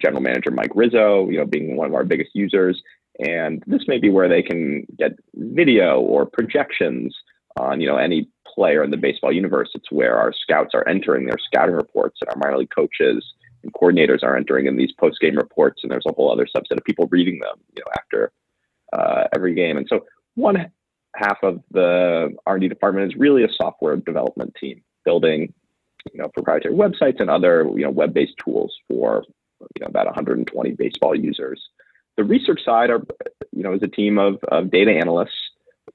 general 0.00 0.22
manager 0.22 0.50
Mike 0.50 0.72
Rizzo, 0.74 1.28
you 1.28 1.38
know, 1.38 1.46
being 1.46 1.76
one 1.76 1.88
of 1.88 1.94
our 1.94 2.04
biggest 2.04 2.30
users. 2.34 2.80
And 3.18 3.62
this 3.66 3.82
may 3.88 3.98
be 3.98 4.10
where 4.10 4.28
they 4.28 4.42
can 4.42 4.86
get 4.98 5.12
video 5.34 6.00
or 6.00 6.26
projections 6.26 7.16
on, 7.58 7.80
you 7.80 7.86
know, 7.86 7.96
any 7.96 8.28
player 8.46 8.82
in 8.84 8.90
the 8.90 8.96
baseball 8.96 9.32
universe. 9.32 9.70
It's 9.74 9.90
where 9.90 10.18
our 10.18 10.32
scouts 10.32 10.70
are 10.74 10.86
entering 10.88 11.26
their 11.26 11.38
scouting 11.38 11.74
reports 11.74 12.18
and 12.20 12.28
our 12.30 12.36
minor 12.36 12.58
league 12.58 12.70
coaches 12.74 13.24
and 13.62 13.72
coordinators 13.72 14.22
are 14.22 14.36
entering 14.36 14.66
in 14.66 14.76
these 14.76 14.92
post 14.92 15.20
game 15.20 15.36
reports, 15.36 15.80
and 15.82 15.90
there's 15.90 16.04
a 16.06 16.12
whole 16.12 16.32
other 16.32 16.46
subset 16.46 16.76
of 16.76 16.84
people 16.84 17.08
reading 17.10 17.40
them, 17.40 17.56
you 17.74 17.82
know, 17.82 17.92
after 17.98 18.32
uh, 18.92 19.24
every 19.34 19.54
game. 19.54 19.76
And 19.76 19.86
so 19.88 20.04
one 20.34 20.70
half 21.16 21.38
of 21.42 21.62
the 21.70 22.34
R&D 22.46 22.68
department 22.68 23.12
is 23.12 23.18
really 23.18 23.42
a 23.44 23.48
software 23.52 23.96
development 23.96 24.54
team 24.60 24.82
building, 25.04 25.52
you 26.12 26.20
know, 26.20 26.28
proprietary 26.28 26.74
websites 26.74 27.20
and 27.20 27.30
other 27.30 27.68
you 27.74 27.82
know 27.82 27.90
web-based 27.90 28.34
tools 28.42 28.74
for 28.88 29.24
you 29.60 29.80
know 29.80 29.86
about 29.86 30.06
120 30.06 30.70
baseball 30.72 31.14
users. 31.14 31.60
The 32.16 32.24
research 32.24 32.64
side 32.64 32.90
are 32.90 33.02
you 33.52 33.62
know 33.62 33.74
is 33.74 33.82
a 33.82 33.88
team 33.88 34.18
of, 34.18 34.38
of 34.48 34.70
data 34.70 34.92
analysts 34.92 35.34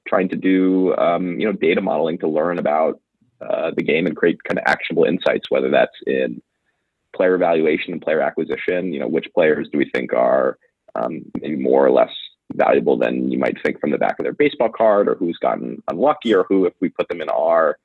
trying 0.08 0.30
to 0.30 0.36
do 0.36 0.96
um, 0.96 1.40
you 1.40 1.46
know 1.46 1.54
data 1.54 1.82
modeling 1.82 2.18
to 2.20 2.28
learn 2.28 2.60
about 2.60 3.00
uh, 3.42 3.72
the 3.75 3.84
game 3.84 4.06
and 4.06 4.16
create 4.16 4.44
kind 4.44 4.60
of 4.60 4.63
actionable 4.68 5.06
insights, 5.06 5.50
whether 5.50 5.70
that's 5.70 5.98
in 6.06 6.42
player 7.16 7.36
evaluation 7.36 7.94
and 7.94 8.01
player 8.01 8.22
acquisition. 8.22 8.94
You 8.94 9.00
know, 9.00 9.08
which 9.08 9.28
players 9.34 9.68
do 9.72 9.78
we 9.78 9.90
think 9.94 10.13
are 10.13 10.58
um, 10.96 11.24
maybe 11.42 11.56
more 11.56 11.86
or 11.86 11.92
less 11.92 12.12
valuable 12.54 12.98
than 12.98 13.32
you 13.32 13.40
might 13.40 13.56
think 13.63 13.80
from 13.80 13.92
the 13.92 13.98
back 13.98 14.20
of 14.20 14.24
their 14.24 14.34
baseball 14.34 14.70
card, 14.70 15.08
or 15.08 15.16
who's 15.16 15.38
gotten 15.38 15.82
unlucky, 15.90 16.34
or 16.34 16.44
who, 16.44 16.66
if 16.66 16.74
we 16.82 16.90
put 16.90 17.08
them 17.08 17.22
in 17.22 17.30
our 17.30 17.78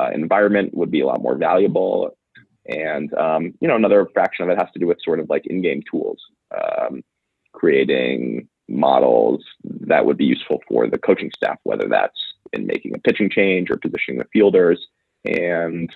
uh, 0.00 0.10
environment, 0.12 0.74
would 0.74 0.90
be 0.90 1.00
a 1.00 1.06
lot 1.06 1.22
more 1.22 1.36
valuable. 1.36 2.16
And 2.66 3.12
um, 3.14 3.54
you 3.60 3.68
know, 3.68 3.76
another 3.76 4.08
fraction 4.12 4.44
of 4.44 4.50
it 4.50 4.58
has 4.58 4.72
to 4.72 4.80
do 4.80 4.86
with 4.86 4.98
sort 5.04 5.20
of 5.20 5.30
like 5.30 5.46
in-game 5.46 5.82
tools, 5.90 6.18
um, 6.56 7.02
creating 7.56 8.48
models 8.68 9.44
that 9.64 10.04
would 10.04 10.16
be 10.16 10.24
useful 10.24 10.60
for 10.68 10.88
the 10.88 10.98
coaching 10.98 11.30
staff, 11.34 11.58
whether 11.62 11.88
that's 11.88 12.18
in 12.52 12.66
making 12.66 12.94
a 12.94 12.98
pitching 12.98 13.30
change 13.30 13.70
or 13.70 13.76
positioning 13.76 14.18
the 14.18 14.26
fielders. 14.32 14.86
And 15.24 15.94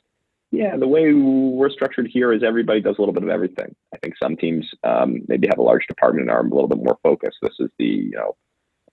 yeah, 0.50 0.76
the 0.76 0.88
way 0.88 1.12
we're 1.12 1.70
structured 1.70 2.08
here 2.12 2.32
is 2.32 2.42
everybody 2.42 2.80
does 2.80 2.96
a 2.98 3.00
little 3.00 3.14
bit 3.14 3.22
of 3.22 3.28
everything. 3.28 3.74
I 3.94 3.98
think 3.98 4.14
some 4.20 4.36
teams 4.36 4.68
um, 4.82 5.22
maybe 5.28 5.46
have 5.48 5.58
a 5.58 5.62
large 5.62 5.86
department 5.86 6.28
and 6.28 6.30
are 6.30 6.40
a 6.40 6.48
little 6.48 6.68
bit 6.68 6.82
more 6.82 6.98
focused. 7.02 7.38
This 7.42 7.54
is 7.60 7.70
the 7.78 7.84
you 7.84 8.10
know 8.12 8.36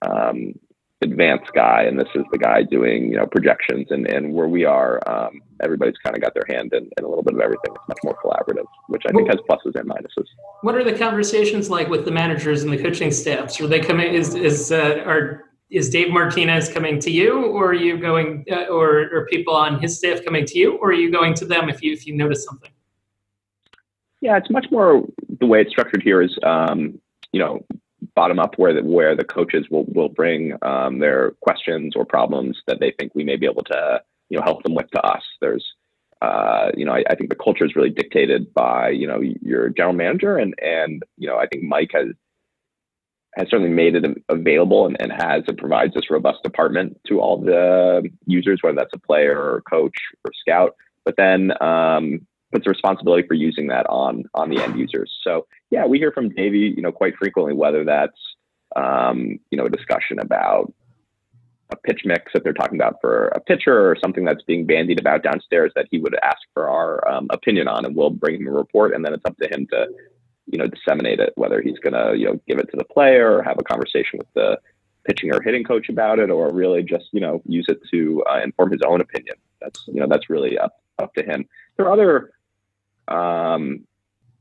um, 0.08 0.54
advanced 1.00 1.52
guy, 1.54 1.82
and 1.82 1.98
this 1.98 2.08
is 2.14 2.24
the 2.32 2.38
guy 2.38 2.62
doing 2.62 3.10
you 3.10 3.16
know 3.16 3.26
projections. 3.26 3.86
And, 3.90 4.06
and 4.06 4.32
where 4.32 4.48
we 4.48 4.64
are, 4.64 5.00
um, 5.08 5.40
everybody's 5.62 5.96
kind 6.04 6.16
of 6.16 6.22
got 6.22 6.34
their 6.34 6.44
hand 6.48 6.72
in, 6.72 6.90
in, 6.96 7.04
a 7.04 7.08
little 7.08 7.22
bit 7.22 7.34
of 7.34 7.40
everything. 7.40 7.74
It's 7.74 7.88
much 7.88 7.98
more 8.04 8.16
collaborative, 8.22 8.66
which 8.88 9.02
I 9.06 9.12
think 9.12 9.28
has 9.28 9.38
pluses 9.48 9.78
and 9.78 9.88
minuses. 9.88 10.26
What 10.62 10.74
are 10.74 10.84
the 10.84 10.96
conversations 10.96 11.70
like 11.70 11.88
with 11.88 12.04
the 12.04 12.10
managers 12.10 12.62
and 12.62 12.72
the 12.72 12.82
coaching 12.82 13.10
staffs? 13.10 13.60
Are 13.60 13.66
they 13.66 13.80
coming? 13.80 14.12
Is 14.12 14.34
is 14.34 14.72
uh, 14.72 15.02
are 15.06 15.44
is 15.70 15.90
Dave 15.90 16.10
Martinez 16.10 16.68
coming 16.68 16.98
to 17.00 17.10
you, 17.10 17.46
or 17.46 17.68
are 17.68 17.74
you 17.74 17.98
going, 17.98 18.44
uh, 18.50 18.64
or 18.66 19.14
are 19.14 19.26
people 19.26 19.54
on 19.54 19.80
his 19.80 19.98
staff 19.98 20.24
coming 20.24 20.46
to 20.46 20.58
you, 20.58 20.76
or 20.78 20.88
are 20.90 20.94
you 20.94 21.10
going 21.12 21.34
to 21.34 21.44
them 21.44 21.68
if 21.68 21.82
you 21.82 21.92
if 21.92 22.06
you 22.06 22.16
notice 22.16 22.44
something? 22.44 22.70
Yeah, 24.20 24.36
it's 24.36 24.50
much 24.50 24.66
more 24.70 25.04
the 25.40 25.46
way 25.46 25.60
it's 25.60 25.70
structured 25.70 26.02
here 26.02 26.22
is, 26.22 26.36
um, 26.42 27.00
you 27.32 27.38
know, 27.38 27.64
bottom 28.18 28.40
up 28.40 28.58
where 28.58 28.74
the, 28.74 28.82
where 28.82 29.14
the 29.14 29.22
coaches 29.22 29.64
will 29.70 29.84
will 29.84 30.08
bring 30.08 30.40
um, 30.62 30.98
their 30.98 31.30
questions 31.40 31.94
or 31.94 32.04
problems 32.04 32.60
that 32.66 32.80
they 32.80 32.92
think 32.98 33.14
we 33.14 33.22
may 33.22 33.36
be 33.36 33.46
able 33.46 33.62
to 33.62 34.02
you 34.28 34.36
know 34.36 34.42
help 34.42 34.64
them 34.64 34.74
with 34.74 34.90
to 34.90 35.00
us. 35.00 35.22
There's 35.40 35.64
uh, 36.20 36.72
you 36.76 36.84
know 36.84 36.94
I, 36.94 37.04
I, 37.08 37.14
think 37.14 37.30
the 37.30 37.36
culture 37.36 37.64
is 37.64 37.76
really 37.76 37.90
dictated 37.90 38.52
by 38.52 38.88
you 38.88 39.06
know 39.06 39.20
your 39.20 39.68
general 39.68 39.94
manager 39.94 40.36
and 40.36 40.52
and 40.60 41.04
you 41.16 41.28
know 41.28 41.36
I 41.38 41.46
think 41.46 41.62
Mike 41.62 41.90
has 41.92 42.08
has 43.36 43.46
certainly 43.50 43.70
made 43.72 43.94
it 43.94 44.04
available 44.28 44.86
and, 44.86 45.00
and 45.00 45.12
has 45.12 45.44
and 45.46 45.56
provides 45.56 45.94
this 45.94 46.10
robust 46.10 46.42
department 46.42 47.00
to 47.06 47.20
all 47.20 47.40
the 47.40 48.10
users, 48.26 48.58
whether 48.62 48.74
that's 48.74 48.94
a 48.94 48.98
player 48.98 49.38
or 49.38 49.62
coach 49.70 49.96
or 50.24 50.32
scout. 50.40 50.74
But 51.04 51.14
then 51.16 51.52
um, 51.62 52.26
puts 52.52 52.64
the 52.64 52.70
responsibility 52.70 53.26
for 53.26 53.34
using 53.34 53.66
that 53.68 53.86
on 53.88 54.24
on 54.34 54.50
the 54.50 54.62
end 54.62 54.78
users. 54.78 55.12
So 55.22 55.46
yeah, 55.70 55.86
we 55.86 55.98
hear 55.98 56.12
from 56.12 56.30
Davey, 56.30 56.72
you 56.74 56.82
know, 56.82 56.92
quite 56.92 57.16
frequently, 57.16 57.54
whether 57.54 57.84
that's 57.84 58.18
um, 58.76 59.38
you 59.50 59.58
know 59.58 59.66
a 59.66 59.70
discussion 59.70 60.18
about 60.18 60.72
a 61.70 61.76
pitch 61.76 62.02
mix 62.04 62.32
that 62.32 62.44
they're 62.44 62.54
talking 62.54 62.78
about 62.78 62.96
for 63.00 63.26
a 63.28 63.40
pitcher 63.40 63.90
or 63.90 63.96
something 64.00 64.24
that's 64.24 64.42
being 64.44 64.66
bandied 64.66 64.98
about 64.98 65.22
downstairs 65.22 65.70
that 65.76 65.86
he 65.90 65.98
would 65.98 66.16
ask 66.22 66.38
for 66.54 66.68
our 66.68 67.06
um, 67.06 67.26
opinion 67.30 67.68
on, 67.68 67.84
and 67.84 67.94
we'll 67.94 68.10
bring 68.10 68.36
him 68.36 68.48
a 68.48 68.50
report, 68.50 68.94
and 68.94 69.04
then 69.04 69.12
it's 69.12 69.24
up 69.24 69.36
to 69.36 69.48
him 69.52 69.66
to 69.72 69.86
you 70.46 70.58
know 70.58 70.66
disseminate 70.66 71.20
it, 71.20 71.32
whether 71.36 71.60
he's 71.60 71.78
going 71.78 71.92
to 71.92 72.16
you 72.18 72.26
know 72.26 72.40
give 72.48 72.58
it 72.58 72.70
to 72.70 72.76
the 72.76 72.84
player 72.84 73.36
or 73.36 73.42
have 73.42 73.58
a 73.58 73.64
conversation 73.64 74.18
with 74.18 74.32
the 74.34 74.58
pitching 75.04 75.32
or 75.32 75.40
hitting 75.42 75.64
coach 75.64 75.88
about 75.88 76.18
it, 76.18 76.30
or 76.30 76.50
really 76.52 76.82
just 76.82 77.06
you 77.12 77.20
know 77.20 77.42
use 77.44 77.66
it 77.68 77.80
to 77.90 78.22
uh, 78.30 78.40
inform 78.42 78.72
his 78.72 78.80
own 78.86 79.00
opinion. 79.00 79.36
That's 79.60 79.84
you 79.88 80.00
know 80.00 80.06
that's 80.08 80.30
really 80.30 80.58
up 80.58 80.80
up 80.98 81.14
to 81.14 81.22
him. 81.22 81.46
There 81.76 81.86
are 81.86 81.92
other 81.92 82.32
um, 83.08 83.84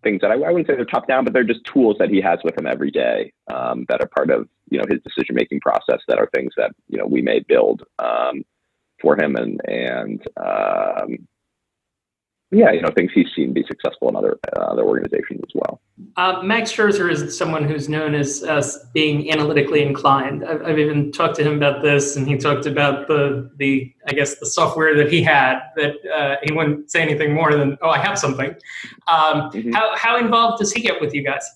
things 0.04 0.22
that 0.22 0.32
I, 0.32 0.36
I, 0.36 0.52
wouldn't 0.52 0.68
say 0.68 0.76
they're 0.76 0.86
top 0.86 1.08
down, 1.08 1.24
but 1.24 1.34
they're 1.34 1.44
just 1.44 1.64
tools 1.64 1.98
that 2.00 2.10
he 2.10 2.22
has 2.22 2.40
with 2.44 2.58
him 2.58 2.68
every 2.68 2.92
day 2.92 3.34
um, 3.54 3.86
that 3.90 4.02
are 4.02 4.08
part 4.08 4.30
of 4.30 4.48
you 4.70 4.78
know 4.78 4.86
his 4.90 5.02
decision 5.04 5.36
making 5.36 5.60
process. 5.60 6.02
That 6.08 6.20
are 6.20 6.30
things 6.34 6.54
that 6.58 6.72
you 6.88 6.98
know 6.98 7.06
we 7.06 7.22
may 7.22 7.40
build 7.40 7.84
um, 8.00 8.44
for 9.02 9.22
him 9.22 9.36
and 9.36 9.62
and 9.68 10.28
um, 10.38 11.28
yeah, 12.52 12.72
you 12.72 12.82
know, 12.82 12.92
things 12.92 13.12
he's 13.14 13.28
seen 13.36 13.52
be 13.52 13.66
successful 13.68 14.08
in 14.08 14.16
other 14.16 14.40
uh, 14.56 14.62
other 14.62 14.84
organizations 14.84 15.42
as 15.44 15.52
well. 15.54 15.82
Uh, 16.16 16.42
Max 16.44 16.72
Scherzer 16.72 17.12
is 17.12 17.38
someone 17.38 17.66
who's 17.66 17.90
known 17.90 18.16
as 18.16 18.42
as 18.44 18.86
being 18.94 19.30
analytically 19.30 19.82
inclined. 19.82 20.46
I've, 20.46 20.62
I've, 20.64 20.80
even 20.80 21.12
talked 21.12 21.36
to 21.38 21.44
him 21.44 21.58
about 21.58 21.82
this, 21.82 22.16
and 22.16 22.26
he 22.26 22.38
talked 22.38 22.66
about 22.66 23.10
the 23.10 23.52
the 23.58 23.94
I 24.08 24.14
guess 24.14 24.36
the 24.36 24.46
software 24.46 24.96
that 24.96 25.12
he 25.12 25.22
had 25.22 25.60
that 25.76 25.96
uh, 26.16 26.36
he 26.44 26.54
wouldn't 26.54 26.90
say 26.90 27.02
anything 27.02 27.34
more 27.34 27.54
than 27.54 27.78
oh 27.82 27.90
I 27.90 28.00
have 28.00 28.18
something. 28.18 28.56
Um, 29.08 29.52
mm-hmm. 29.52 29.74
How 29.74 29.98
how 29.98 30.18
involved 30.18 30.60
does 30.60 30.72
he 30.72 30.82
get 30.82 31.02
with 31.02 31.14
you 31.14 31.24
guys? 31.24 31.50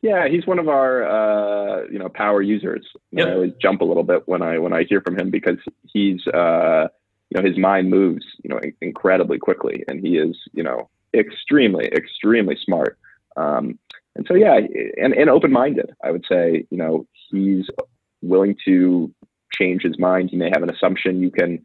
Yeah, 0.00 0.28
he's 0.28 0.46
one 0.46 0.58
of 0.58 0.68
our 0.70 1.04
uh, 1.04 1.84
you 1.90 1.98
know 1.98 2.08
power 2.08 2.40
users. 2.40 2.86
Yep. 3.12 3.28
I 3.28 3.32
always 3.32 3.52
jump 3.60 3.82
a 3.82 3.84
little 3.84 4.04
bit 4.04 4.26
when 4.26 4.40
I 4.40 4.58
when 4.58 4.72
I 4.72 4.84
hear 4.84 5.02
from 5.02 5.18
him 5.18 5.30
because 5.30 5.58
he's 5.92 6.26
uh, 6.28 6.88
you 7.30 7.40
know 7.40 7.46
his 7.46 7.58
mind 7.58 7.90
moves 7.90 8.24
you 8.42 8.50
know 8.50 8.60
incredibly 8.80 9.38
quickly 9.38 9.84
and 9.88 10.00
he 10.00 10.16
is 10.16 10.36
you 10.52 10.62
know 10.62 10.88
extremely 11.14 11.86
extremely 11.86 12.56
smart. 12.62 12.98
Um, 13.36 13.78
and 14.14 14.26
so 14.26 14.34
yeah 14.34 14.58
and, 14.96 15.12
and 15.12 15.28
open-minded 15.28 15.94
i 16.02 16.10
would 16.10 16.24
say 16.26 16.66
you 16.70 16.78
know 16.78 17.06
he's 17.30 17.66
willing 18.22 18.56
to 18.64 19.12
change 19.52 19.82
his 19.82 19.98
mind. 19.98 20.30
He 20.30 20.36
may 20.36 20.50
have 20.52 20.62
an 20.62 20.70
assumption. 20.70 21.22
You 21.22 21.30
can 21.30 21.62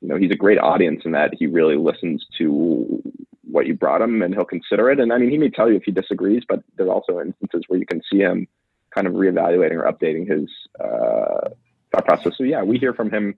you 0.00 0.08
know 0.08 0.16
he's 0.16 0.30
a 0.30 0.36
great 0.36 0.58
audience 0.58 1.02
in 1.04 1.12
that 1.12 1.34
he 1.38 1.46
really 1.46 1.76
listens 1.76 2.24
to 2.38 3.02
what 3.50 3.66
you 3.66 3.74
brought 3.74 4.00
him 4.00 4.22
and 4.22 4.32
he'll 4.34 4.44
consider 4.44 4.90
it. 4.90 5.00
And 5.00 5.12
i 5.12 5.18
mean 5.18 5.30
he 5.30 5.38
may 5.38 5.50
tell 5.50 5.68
you 5.68 5.76
if 5.76 5.82
he 5.84 5.92
disagrees 5.92 6.42
but 6.48 6.62
there's 6.76 6.88
also 6.88 7.20
instances 7.20 7.64
where 7.68 7.78
you 7.78 7.86
can 7.86 8.00
see 8.10 8.18
him 8.18 8.46
kind 8.94 9.06
of 9.06 9.14
reevaluating 9.14 9.72
or 9.72 9.90
updating 9.90 10.28
his 10.28 10.48
uh, 10.80 11.48
thought 11.92 12.06
process. 12.06 12.32
So 12.36 12.44
yeah 12.44 12.62
we 12.62 12.78
hear 12.78 12.94
from 12.94 13.10
him 13.10 13.34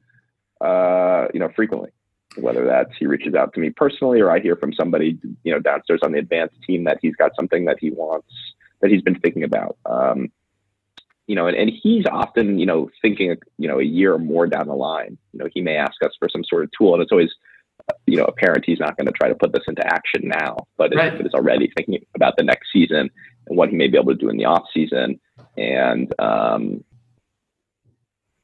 uh, 0.62 1.28
you 1.34 1.40
know, 1.40 1.50
frequently. 1.54 1.90
Whether 2.36 2.64
that's 2.64 2.90
he 2.98 3.06
reaches 3.06 3.34
out 3.34 3.52
to 3.54 3.60
me 3.60 3.68
personally, 3.68 4.20
or 4.20 4.30
I 4.30 4.40
hear 4.40 4.56
from 4.56 4.72
somebody, 4.72 5.18
you 5.44 5.52
know, 5.52 5.58
downstairs 5.58 6.00
on 6.02 6.12
the 6.12 6.18
advanced 6.18 6.56
team 6.66 6.84
that 6.84 6.98
he's 7.02 7.14
got 7.16 7.32
something 7.38 7.66
that 7.66 7.76
he 7.78 7.90
wants 7.90 8.28
that 8.80 8.90
he's 8.90 9.02
been 9.02 9.18
thinking 9.20 9.44
about. 9.44 9.76
Um, 9.84 10.32
you 11.26 11.34
know, 11.34 11.46
and, 11.46 11.56
and 11.56 11.70
he's 11.70 12.04
often, 12.10 12.58
you 12.58 12.66
know, 12.66 12.90
thinking, 13.00 13.36
you 13.58 13.68
know, 13.68 13.78
a 13.78 13.84
year 13.84 14.14
or 14.14 14.18
more 14.18 14.46
down 14.46 14.66
the 14.66 14.74
line. 14.74 15.16
You 15.32 15.40
know, 15.40 15.48
he 15.52 15.60
may 15.60 15.76
ask 15.76 16.02
us 16.02 16.12
for 16.18 16.28
some 16.28 16.42
sort 16.44 16.64
of 16.64 16.70
tool, 16.76 16.94
and 16.94 17.02
it's 17.02 17.12
always, 17.12 17.30
you 18.06 18.16
know, 18.16 18.24
apparent 18.24 18.64
he's 18.64 18.80
not 18.80 18.96
going 18.96 19.06
to 19.06 19.12
try 19.12 19.28
to 19.28 19.34
put 19.34 19.52
this 19.52 19.62
into 19.68 19.86
action 19.86 20.22
now, 20.24 20.56
but 20.76 20.94
right. 20.94 21.14
it 21.14 21.26
is 21.26 21.34
already 21.34 21.70
thinking 21.76 22.04
about 22.14 22.34
the 22.36 22.42
next 22.42 22.68
season 22.72 23.10
and 23.46 23.56
what 23.56 23.68
he 23.68 23.76
may 23.76 23.88
be 23.88 23.98
able 23.98 24.12
to 24.12 24.18
do 24.18 24.28
in 24.28 24.36
the 24.36 24.44
off 24.44 24.64
season, 24.74 25.20
and 25.56 26.12
um, 26.18 26.82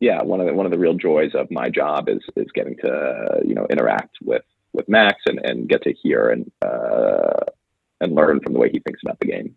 yeah, 0.01 0.23
one 0.23 0.41
of 0.41 0.47
the 0.47 0.55
one 0.55 0.67
of 0.67 0.73
the 0.73 0.79
real 0.79 0.95
joys 0.95 1.33
of 1.35 1.51
my 1.51 1.69
job 1.69 2.09
is 2.09 2.21
is 2.37 2.47
getting 2.55 2.77
to 2.79 3.41
you 3.45 3.55
know 3.55 3.67
interact 3.71 4.17
with 4.23 4.43
with 4.73 4.89
Max 4.89 5.17
and, 5.27 5.41
and 5.45 5.69
get 5.69 5.83
to 5.83 5.93
hear 5.93 6.31
and 6.31 6.51
uh, 6.63 7.45
and 8.01 8.15
learn 8.15 8.41
from 8.41 8.53
the 8.53 8.59
way 8.59 8.71
he 8.71 8.79
thinks 8.81 9.01
about 9.05 9.19
the 9.21 9.27
game. 9.27 9.55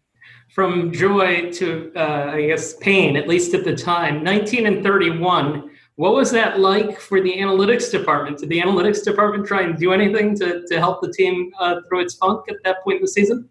From 0.49 0.91
joy 0.91 1.51
to 1.53 1.91
uh, 1.95 2.31
I 2.33 2.47
guess 2.47 2.75
pain, 2.77 3.15
at 3.15 3.27
least 3.27 3.53
at 3.53 3.63
the 3.63 3.75
time, 3.75 4.23
19 4.23 4.65
and 4.65 4.83
31. 4.83 5.69
What 5.95 6.13
was 6.13 6.31
that 6.31 6.59
like 6.59 6.99
for 6.99 7.21
the 7.21 7.37
analytics 7.37 7.91
department? 7.91 8.39
Did 8.39 8.49
the 8.49 8.59
analytics 8.59 9.03
department 9.03 9.45
try 9.45 9.61
and 9.61 9.77
do 9.77 9.93
anything 9.93 10.35
to, 10.39 10.65
to 10.67 10.79
help 10.79 11.01
the 11.01 11.11
team 11.11 11.51
uh, 11.59 11.81
through 11.87 12.01
its 12.01 12.15
funk 12.15 12.45
at 12.49 12.55
that 12.63 12.83
point 12.83 12.97
in 12.97 13.01
the 13.03 13.07
season? 13.07 13.47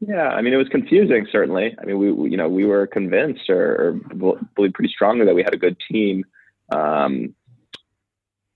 Yeah, 0.00 0.28
I 0.28 0.42
mean, 0.42 0.52
it 0.52 0.58
was 0.58 0.68
confusing. 0.68 1.26
Certainly, 1.32 1.74
I 1.80 1.84
mean, 1.84 1.98
we, 1.98 2.12
we 2.12 2.30
you 2.30 2.36
know 2.36 2.48
we 2.48 2.66
were 2.66 2.86
convinced 2.86 3.48
or, 3.48 3.98
or 4.14 4.38
believed 4.54 4.74
pretty 4.74 4.92
strongly 4.92 5.24
that 5.24 5.34
we 5.34 5.42
had 5.42 5.54
a 5.54 5.58
good 5.58 5.76
team, 5.90 6.24
um, 6.70 7.34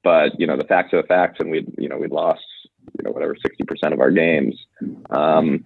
but 0.04 0.38
you 0.38 0.46
know 0.46 0.56
the 0.56 0.64
facts 0.64 0.92
are 0.92 1.00
the 1.00 1.08
facts, 1.08 1.38
and 1.40 1.50
we 1.50 1.66
you 1.78 1.88
know 1.88 1.96
we 1.96 2.08
lost 2.08 2.42
you 2.98 3.04
know 3.04 3.10
whatever 3.10 3.34
sixty 3.40 3.64
percent 3.64 3.94
of 3.94 4.00
our 4.00 4.10
games. 4.10 4.54
Um, 5.08 5.64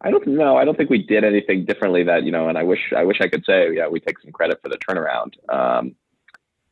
I 0.00 0.10
don't 0.10 0.26
know. 0.26 0.56
I 0.56 0.64
don't 0.64 0.76
think 0.76 0.90
we 0.90 1.02
did 1.02 1.24
anything 1.24 1.66
differently 1.66 2.04
that 2.04 2.24
you 2.24 2.32
know, 2.32 2.48
and 2.48 2.56
I 2.56 2.62
wish 2.62 2.92
I 2.96 3.04
wish 3.04 3.20
I 3.20 3.28
could 3.28 3.44
say 3.44 3.74
yeah 3.74 3.88
we 3.88 4.00
take 4.00 4.18
some 4.20 4.32
credit 4.32 4.60
for 4.62 4.70
the 4.70 4.78
turnaround. 4.78 5.34
Um, 5.52 5.94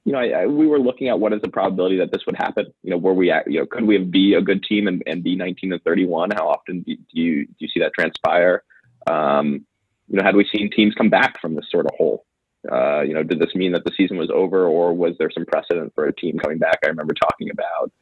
you 0.05 0.13
know, 0.13 0.19
I, 0.19 0.43
I, 0.43 0.47
we 0.47 0.67
were 0.67 0.81
looking 0.81 1.09
at 1.09 1.21
what 1.21 1.33
is 1.33 1.41
the 1.43 1.49
probability 1.49 1.99
that 1.99 2.11
this 2.11 2.27
would 2.27 2.37
happen. 2.37 2.67
You 2.83 2.91
know, 2.91 2.97
were 2.97 3.15
we, 3.15 3.31
at, 3.31 3.51
you 3.51 3.61
know, 3.61 3.67
could 3.67 3.85
we 3.85 3.99
be 3.99 4.35
a 4.35 4.41
good 4.41 4.65
team 4.65 4.89
and, 4.89 5.03
and 5.07 5.23
be 5.23 5.37
19 5.37 5.73
and 5.73 5.83
31? 5.83 6.31
How 6.33 6.49
often 6.49 6.83
do 6.83 6.97
you 7.13 7.47
do 7.47 7.53
you 7.59 7.69
see 7.69 7.81
that 7.81 7.95
transpire? 7.95 8.65
Um, 9.07 9.65
you 10.09 10.19
know, 10.19 10.25
had 10.25 10.37
we 10.37 10.49
seen 10.53 10.71
teams 10.71 10.95
come 10.95 11.09
back 11.09 11.41
from 11.41 11.55
this 11.55 11.67
sort 11.71 11.87
of 11.87 11.93
hole? 11.97 12.27
Uh, 12.71 13.03
you 13.03 13.15
know, 13.15 13.23
did 13.23 13.39
this 13.39 13.55
mean 13.55 13.73
that 13.73 13.85
the 13.85 13.93
season 13.97 14.17
was 14.17 14.31
over, 14.31 14.67
or 14.67 14.93
was 14.93 15.15
there 15.19 15.31
some 15.31 15.45
precedent 15.47 15.93
for 15.95 16.07
a 16.07 16.15
team 16.15 16.39
coming 16.39 16.59
back? 16.59 16.79
I 16.85 16.89
remember 16.89 17.15
talking 17.15 17.51
about, 17.51 17.93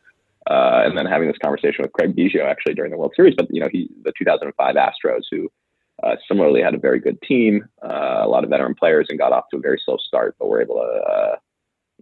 uh, 0.51 0.87
and 0.87 0.97
then 0.97 1.07
having 1.07 1.29
this 1.29 1.39
conversation 1.39 1.83
with 1.83 1.93
Craig 1.93 2.15
Biggio 2.15 2.45
actually 2.45 2.75
during 2.75 2.91
the 2.91 2.99
World 2.99 3.13
Series. 3.15 3.35
But 3.37 3.49
you 3.51 3.61
know, 3.61 3.69
he 3.71 3.91
the 4.05 4.13
2005 4.19 4.75
Astros, 4.75 5.23
who 5.31 5.51
uh, 6.03 6.17
similarly 6.27 6.63
had 6.63 6.75
a 6.75 6.79
very 6.79 6.99
good 6.99 7.21
team, 7.23 7.67
uh, 7.83 8.21
a 8.23 8.29
lot 8.29 8.45
of 8.45 8.51
veteran 8.51 8.75
players, 8.75 9.07
and 9.11 9.19
got 9.19 9.33
off 9.33 9.45
to 9.51 9.59
a 9.59 9.61
very 9.61 9.81
slow 9.85 9.97
start, 9.99 10.35
but 10.39 10.49
were 10.49 10.63
able 10.63 10.77
to 10.77 11.11
uh, 11.11 11.37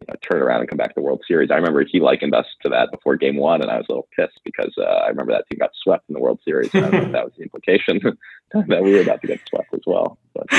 you 0.00 0.06
know, 0.08 0.14
turn 0.22 0.42
around 0.42 0.60
and 0.60 0.68
come 0.68 0.76
back 0.76 0.88
to 0.88 0.94
the 0.96 1.02
World 1.02 1.22
Series. 1.26 1.50
I 1.50 1.56
remember 1.56 1.84
he 1.84 2.00
likened 2.00 2.34
us 2.34 2.46
to 2.62 2.68
that 2.68 2.90
before 2.90 3.16
Game 3.16 3.36
One, 3.36 3.62
and 3.62 3.70
I 3.70 3.76
was 3.76 3.86
a 3.88 3.92
little 3.92 4.08
pissed 4.14 4.40
because 4.44 4.72
uh, 4.78 4.82
I 4.82 5.08
remember 5.08 5.32
that 5.32 5.44
team 5.50 5.58
got 5.58 5.70
swept 5.82 6.08
in 6.08 6.14
the 6.14 6.20
World 6.20 6.40
Series. 6.44 6.74
I 6.74 6.80
don't 6.80 6.92
know 6.92 6.98
if 6.98 7.12
that 7.12 7.24
was 7.24 7.32
the 7.36 7.42
implication 7.42 8.00
that 8.52 8.82
we 8.82 8.92
were 8.92 9.02
about 9.02 9.20
to 9.22 9.26
get 9.26 9.40
swept 9.48 9.72
as 9.74 9.82
well. 9.86 10.18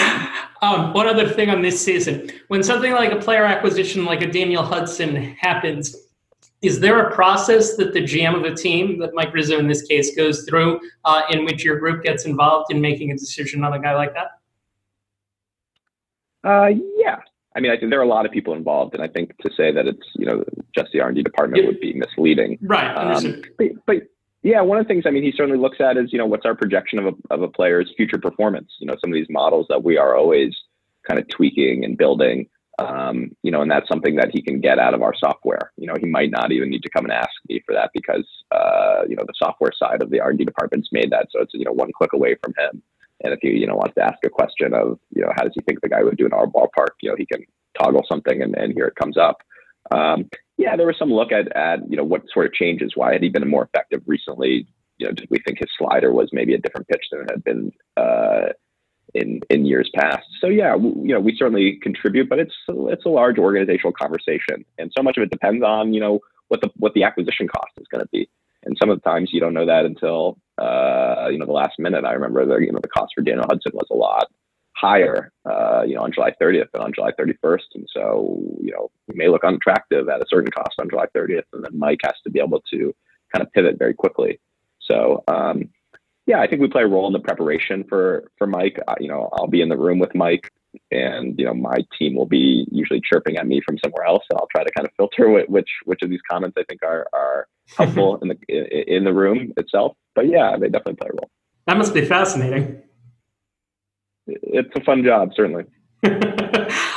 Um, 0.62 0.91
one 0.91 1.08
other 1.08 1.25
thing 1.25 1.50
on 1.50 1.62
this 1.62 1.79
season: 1.79 2.29
when 2.50 2.63
something 2.63 2.91
like 2.91 3.13
a 3.13 3.15
player 3.15 3.46
acquisition, 3.46 4.03
like 4.03 4.22
a 4.22 4.29
Daniel 4.29 4.62
Hudson, 4.62 5.15
happens, 5.39 5.96
is 6.62 6.81
there 6.81 7.00
a 7.00 7.15
process 7.15 7.77
that 7.77 7.93
the 7.93 8.01
GM 8.01 8.36
of 8.36 8.43
a 8.43 8.53
team, 8.53 9.00
that 9.00 9.13
Mike 9.13 9.34
Rizzo 9.34 9.58
in 9.58 9.67
this 9.67 9.84
case, 9.84 10.13
goes 10.15 10.43
through, 10.43 10.81
uh, 11.05 11.22
in 11.29 11.46
which 11.46 11.63
your 11.63 11.79
group 11.79 12.03
gets 12.03 12.25
involved 12.25 12.74
in 12.74 12.81
making 12.81 13.12
a 13.12 13.17
decision 13.17 13.63
on 13.63 13.74
a 13.74 13.79
guy 13.79 13.96
like 13.96 14.13
that? 14.13 14.31
Uh, 16.43 16.72
yeah, 16.98 17.19
I 17.56 17.60
mean, 17.60 17.72
I 17.72 17.77
think 17.77 17.89
there 17.89 18.00
are 18.00 18.03
a 18.03 18.08
lot 18.08 18.25
of 18.25 18.32
people 18.32 18.53
involved, 18.53 18.94
and 18.94 19.03
I 19.03 19.08
think 19.08 19.36
to 19.38 19.51
say 19.56 19.72
that 19.72 19.88
it's 19.88 20.06
you 20.15 20.25
know 20.25 20.44
just 20.75 20.91
the 20.91 21.01
R 21.01 21.08
and 21.08 21.15
D 21.15 21.24
department 21.24 21.65
would 21.65 21.79
be 21.79 21.94
misleading. 21.94 22.60
Right. 22.62 22.94
Um, 22.94 23.41
but, 23.58 23.68
but, 23.86 23.96
yeah, 24.44 24.62
one 24.62 24.77
of 24.77 24.86
the 24.86 24.88
things 24.88 25.06
I 25.06 25.12
mean 25.12 25.24
he 25.24 25.34
certainly 25.36 25.60
looks 25.60 25.82
at 25.82 25.98
is 25.98 26.13
you 26.13 26.20
know 26.20 26.25
what's 26.25 26.46
our 26.46 26.56
projection 26.56 27.00
of 27.00 27.06
a 27.08 27.34
of 27.34 27.41
a 27.41 27.48
player's 27.48 27.91
future 27.98 28.20
performance. 28.20 28.72
You 28.79 28.88
know, 28.88 28.96
some 29.01 29.10
of 29.10 29.15
these 29.15 29.27
models 29.29 29.65
that 29.70 29.84
we 29.84 29.98
are 29.98 30.15
always 30.15 30.56
kind 31.08 31.20
of 31.20 31.27
tweaking 31.27 31.84
and 31.84 31.98
building. 31.98 32.48
Um, 32.77 33.32
you 33.44 33.51
know, 33.51 33.62
and 33.62 33.70
that's 33.70 33.89
something 33.89 34.15
that 34.15 34.29
he 34.32 34.41
can 34.41 34.62
get 34.62 34.79
out 34.79 34.94
of 34.94 35.01
our 35.01 35.13
software. 35.13 35.74
You 35.75 35.88
know, 35.88 35.96
he 36.00 36.06
might 36.06 36.32
not 36.32 36.53
even 36.53 36.70
need 36.70 36.84
to 36.84 36.89
come 36.89 37.03
and 37.03 37.12
ask 37.12 37.29
me 37.50 37.62
for 37.65 37.74
that 37.74 37.89
because 37.94 38.25
uh, 38.51 39.01
you 39.10 39.18
know 39.18 39.24
the 39.27 39.34
software 39.36 39.72
side 39.77 40.01
of 40.01 40.12
the 40.12 40.22
R 40.22 40.29
and 40.29 40.39
D 40.39 40.46
department's 40.46 40.89
made 40.94 41.12
that, 41.12 41.27
so 41.32 41.41
it's 41.41 41.53
you 41.53 41.65
know 41.65 41.74
one 41.74 41.91
click 41.91 42.13
away 42.13 42.36
from 42.41 42.53
him. 42.58 42.82
And 43.24 43.34
if 43.34 43.40
he, 43.42 43.50
you 43.50 43.68
know, 43.68 43.76
wants 43.76 43.96
to 43.96 44.04
ask 44.04 44.18
a 44.24 44.30
question 44.30 44.74
of, 44.74 45.00
you 45.14 45.22
know, 45.22 45.32
how 45.36 45.44
does 45.44 45.54
he 45.54 45.62
think 45.62 45.82
the 45.82 45.90
guy 45.90 46.04
would 46.04 46.18
do 46.18 46.26
in 46.26 46.34
our 46.34 46.48
ballpark, 46.48 46.96
you 47.02 47.10
know, 47.10 47.16
he 47.18 47.26
can 47.26 47.44
toggle 47.78 48.06
something 48.10 48.42
and, 48.42 48.56
and 48.56 48.74
here 48.74 48.86
it 48.86 48.96
comes 48.96 49.18
up. 49.18 49.38
Um, 49.92 50.30
yeah, 50.58 50.76
there 50.76 50.88
was 50.88 50.98
some 50.98 51.12
look 51.12 51.32
at, 51.32 51.56
at, 51.56 51.80
you 51.90 51.98
know, 51.98 52.04
what 52.04 52.24
sort 52.34 52.46
of 52.46 52.54
changes. 52.54 52.94
Why 52.96 53.14
had 53.14 53.24
he 53.24 53.30
been 53.30 53.48
more 53.48 53.64
effective 53.64 54.02
recently? 54.06 54.68
You 54.98 55.08
know, 55.08 55.14
did 55.14 55.30
we 55.30 55.40
think 55.46 55.60
his 55.60 55.70
slider 55.78 56.12
was 56.12 56.30
maybe 56.32 56.54
a 56.54 56.58
different 56.58 56.88
pitch 56.88 57.06
than 57.12 57.22
it 57.22 57.32
had 57.32 57.44
been 57.44 57.72
uh, 57.98 58.54
in 59.14 59.40
in 59.50 59.66
years 59.66 59.90
past. 59.96 60.26
So 60.42 60.48
yeah, 60.48 60.76
you 60.76 61.14
know, 61.14 61.20
we 61.20 61.36
certainly 61.36 61.80
contribute, 61.82 62.30
but 62.30 62.40
it's 62.40 62.54
it's 62.68 63.06
a 63.06 63.10
large 63.10 63.38
organizational 63.38 63.94
conversation, 63.94 64.66
and 64.78 64.92
so 64.96 65.04
much 65.04 65.18
of 65.18 65.24
it 65.24 65.32
depends 65.32 65.64
on 65.64 65.94
you 65.94 66.00
know 66.00 66.20
what 66.50 66.62
the 66.62 66.70
what 66.78 66.94
the 66.94 67.04
acquisition 67.04 67.48
cost 67.48 67.72
is 67.80 67.88
going 67.92 68.02
to 68.02 68.10
be. 68.12 68.30
And 68.64 68.78
some 68.80 68.90
of 68.90 69.02
the 69.02 69.10
times 69.10 69.30
you 69.32 69.40
don't 69.40 69.54
know 69.54 69.66
that 69.66 69.86
until 69.86 70.38
uh, 70.60 71.28
you 71.32 71.38
know 71.38 71.46
the 71.46 71.51
last 71.51 71.80
minute. 71.80 72.06
I 72.06 72.13
remember 72.13 72.46
the 72.46 72.58
you 72.58 72.72
know 72.72 72.80
the 72.82 72.89
cost 72.89 73.13
for 73.16 73.22
Daniel 73.22 73.46
Hudson 73.50 73.72
was 73.74 73.88
a 73.92 73.96
lot 73.96 74.28
higher, 74.75 75.32
uh, 75.46 75.84
you 75.86 75.96
know, 75.96 76.01
on 76.04 76.12
July 76.12 76.32
30th 76.42 76.72
than 76.72 76.82
on 76.82 76.94
July 76.94 77.12
31st, 77.20 77.75
and 77.75 77.88
so 77.94 78.39
you 78.62 78.72
know 78.72 78.89
we 79.08 79.16
may 79.16 79.30
look 79.30 79.44
unattractive 79.44 80.08
at 80.10 80.22
a 80.22 80.25
certain 80.30 80.51
cost 80.51 80.75
on 80.80 80.89
July 80.89 81.06
30th, 81.16 81.44
and 81.54 81.63
then 81.63 81.78
Mike 81.78 82.00
has 82.04 82.16
to 82.24 82.30
be 82.30 82.39
able 82.39 82.62
to 82.72 82.94
kind 83.34 83.46
of 83.46 83.51
pivot 83.54 83.78
very 83.78 83.94
quickly. 83.94 84.39
So 84.82 85.24
um, 85.28 85.70
yeah, 86.30 86.39
I 86.39 86.48
think 86.48 86.62
we 86.62 86.68
play 86.68 86.84
a 86.84 86.88
role 86.88 87.08
in 87.08 87.13
the 87.13 87.20
preparation 87.20 87.84
for 87.89 88.30
for 88.38 88.48
Mike. 88.48 88.80
Uh, 88.88 88.96
you 89.00 89.08
know, 89.08 89.30
I'll 89.34 89.48
be 89.48 89.62
in 89.62 89.70
the 89.70 89.78
room 89.78 89.98
with 89.98 90.13
Mike, 90.13 90.51
and 90.92 91.38
you 91.39 91.46
know, 91.46 91.56
my 91.56 91.78
team 91.98 92.16
will 92.16 92.28
be 92.28 92.68
usually 92.72 93.01
chirping 93.01 93.38
at 93.38 93.48
me 93.48 93.62
from 93.66 93.78
somewhere 93.84 94.06
else, 94.06 94.24
and 94.30 94.39
I'll 94.39 94.48
try 94.56 94.63
to 94.63 94.72
kind 94.72 94.88
of 94.88 94.94
filter 94.96 95.30
which 95.48 95.70
which 95.86 96.01
of 96.04 96.10
these 96.10 96.22
comments 96.30 96.56
I 96.60 96.63
think 96.70 96.84
are 96.84 97.08
are 97.13 97.48
helpful 97.75 98.18
in 98.22 98.28
the 98.28 98.96
in 98.96 99.04
the 99.06 99.13
room 99.13 99.54
itself. 99.58 99.98
But 100.20 100.28
yeah, 100.28 100.58
they 100.60 100.68
definitely 100.68 100.96
play 100.96 101.08
a 101.12 101.14
role. 101.14 101.32
That 101.66 101.78
must 101.78 101.94
be 101.94 102.04
fascinating. 102.04 102.82
It's 104.28 104.76
a 104.76 104.82
fun 104.82 105.02
job, 105.02 105.32
certainly. 105.34 105.64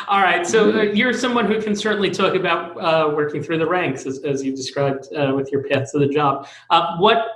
All 0.09 0.21
right. 0.21 0.45
So 0.45 0.77
uh, 0.77 0.83
you're 0.83 1.13
someone 1.13 1.47
who 1.47 1.63
can 1.63 1.77
certainly 1.77 2.11
talk 2.11 2.35
about 2.35 2.77
uh, 2.79 3.15
working 3.15 3.41
through 3.41 3.59
the 3.59 3.69
ranks, 3.69 4.07
as, 4.07 4.25
as 4.25 4.43
you 4.43 4.57
described 4.57 5.07
uh, 5.15 5.35
with 5.37 5.53
your 5.53 5.63
path 5.69 5.93
to 5.93 6.01
the 6.01 6.09
job. 6.09 6.49
Uh, 6.71 6.97
what 6.97 7.29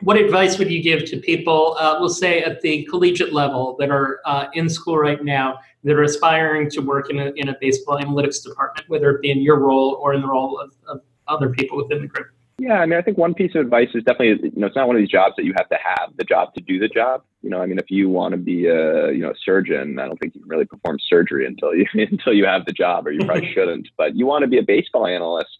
what 0.00 0.16
advice 0.16 0.56
would 0.58 0.70
you 0.70 0.82
give 0.82 1.04
to 1.10 1.18
people, 1.18 1.76
uh, 1.78 1.98
we'll 2.00 2.08
say 2.08 2.42
at 2.42 2.62
the 2.62 2.84
collegiate 2.84 3.34
level, 3.34 3.76
that 3.78 3.90
are 3.90 4.20
uh, 4.24 4.46
in 4.54 4.70
school 4.70 4.96
right 4.96 5.22
now, 5.22 5.58
that 5.84 5.92
are 5.92 6.04
aspiring 6.04 6.70
to 6.70 6.80
work 6.80 7.10
in 7.10 7.18
a, 7.18 7.32
in 7.36 7.50
a 7.50 7.56
baseball 7.60 7.98
analytics 7.98 8.42
department, 8.42 8.88
whether 8.88 9.10
it 9.10 9.20
be 9.20 9.30
in 9.30 9.40
your 9.40 9.58
role 9.58 9.98
or 10.00 10.14
in 10.14 10.22
the 10.22 10.28
role 10.28 10.58
of, 10.58 10.72
of 10.86 11.02
other 11.26 11.50
people 11.50 11.76
within 11.76 12.00
the 12.00 12.08
group? 12.08 12.28
Yeah, 12.60 12.80
I 12.80 12.86
mean, 12.86 12.98
I 12.98 13.02
think 13.02 13.18
one 13.18 13.34
piece 13.34 13.54
of 13.54 13.60
advice 13.60 13.88
is 13.94 14.02
definitely, 14.02 14.50
you 14.50 14.60
know, 14.60 14.66
it's 14.66 14.74
not 14.74 14.88
one 14.88 14.96
of 14.96 15.00
these 15.00 15.10
jobs 15.10 15.34
that 15.36 15.44
you 15.44 15.54
have 15.56 15.68
to 15.68 15.76
have 15.76 16.10
the 16.16 16.24
job 16.24 16.54
to 16.54 16.60
do 16.60 16.80
the 16.80 16.88
job. 16.88 17.22
You 17.42 17.50
know, 17.50 17.62
I 17.62 17.66
mean, 17.66 17.78
if 17.78 17.88
you 17.88 18.08
want 18.08 18.32
to 18.32 18.36
be 18.36 18.66
a, 18.66 19.12
you 19.12 19.20
know, 19.20 19.30
a 19.30 19.38
surgeon, 19.44 19.98
I 20.00 20.06
don't 20.06 20.18
think 20.18 20.34
you 20.34 20.40
can 20.40 20.50
really 20.50 20.64
perform 20.64 20.98
surgery 21.00 21.46
until 21.46 21.74
you 21.74 21.86
until 21.94 22.32
you 22.32 22.46
have 22.46 22.66
the 22.66 22.72
job, 22.72 23.06
or 23.06 23.12
you 23.12 23.24
probably 23.24 23.52
shouldn't. 23.54 23.88
But 23.96 24.16
you 24.16 24.26
want 24.26 24.42
to 24.42 24.48
be 24.48 24.58
a 24.58 24.62
baseball 24.62 25.06
analyst, 25.06 25.56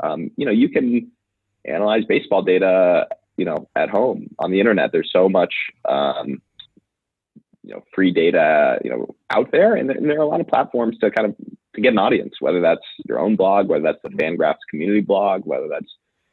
um, 0.00 0.32
you 0.36 0.44
know, 0.44 0.50
you 0.50 0.68
can 0.68 1.12
analyze 1.64 2.04
baseball 2.06 2.42
data 2.42 3.06
you 3.40 3.46
know 3.46 3.68
at 3.74 3.88
home 3.88 4.28
on 4.38 4.50
the 4.50 4.60
internet 4.60 4.92
there's 4.92 5.10
so 5.10 5.28
much 5.28 5.54
um, 5.88 6.42
you 7.62 7.72
know 7.74 7.82
free 7.94 8.12
data 8.12 8.78
you 8.84 8.90
know 8.90 9.14
out 9.30 9.50
there 9.50 9.74
and, 9.74 9.90
and, 9.90 10.08
there 10.08 10.18
are 10.18 10.22
a 10.22 10.28
lot 10.28 10.40
of 10.40 10.46
platforms 10.46 10.96
to 10.98 11.10
kind 11.10 11.28
of 11.28 11.36
to 11.74 11.80
get 11.80 11.92
an 11.92 11.98
audience 11.98 12.34
whether 12.40 12.60
that's 12.60 12.84
your 13.08 13.18
own 13.18 13.36
blog 13.36 13.68
whether 13.68 13.82
that's 13.82 14.02
the 14.02 14.10
fangraphs 14.10 14.56
community 14.68 15.00
blog 15.00 15.42
whether 15.44 15.68
that's 15.68 15.90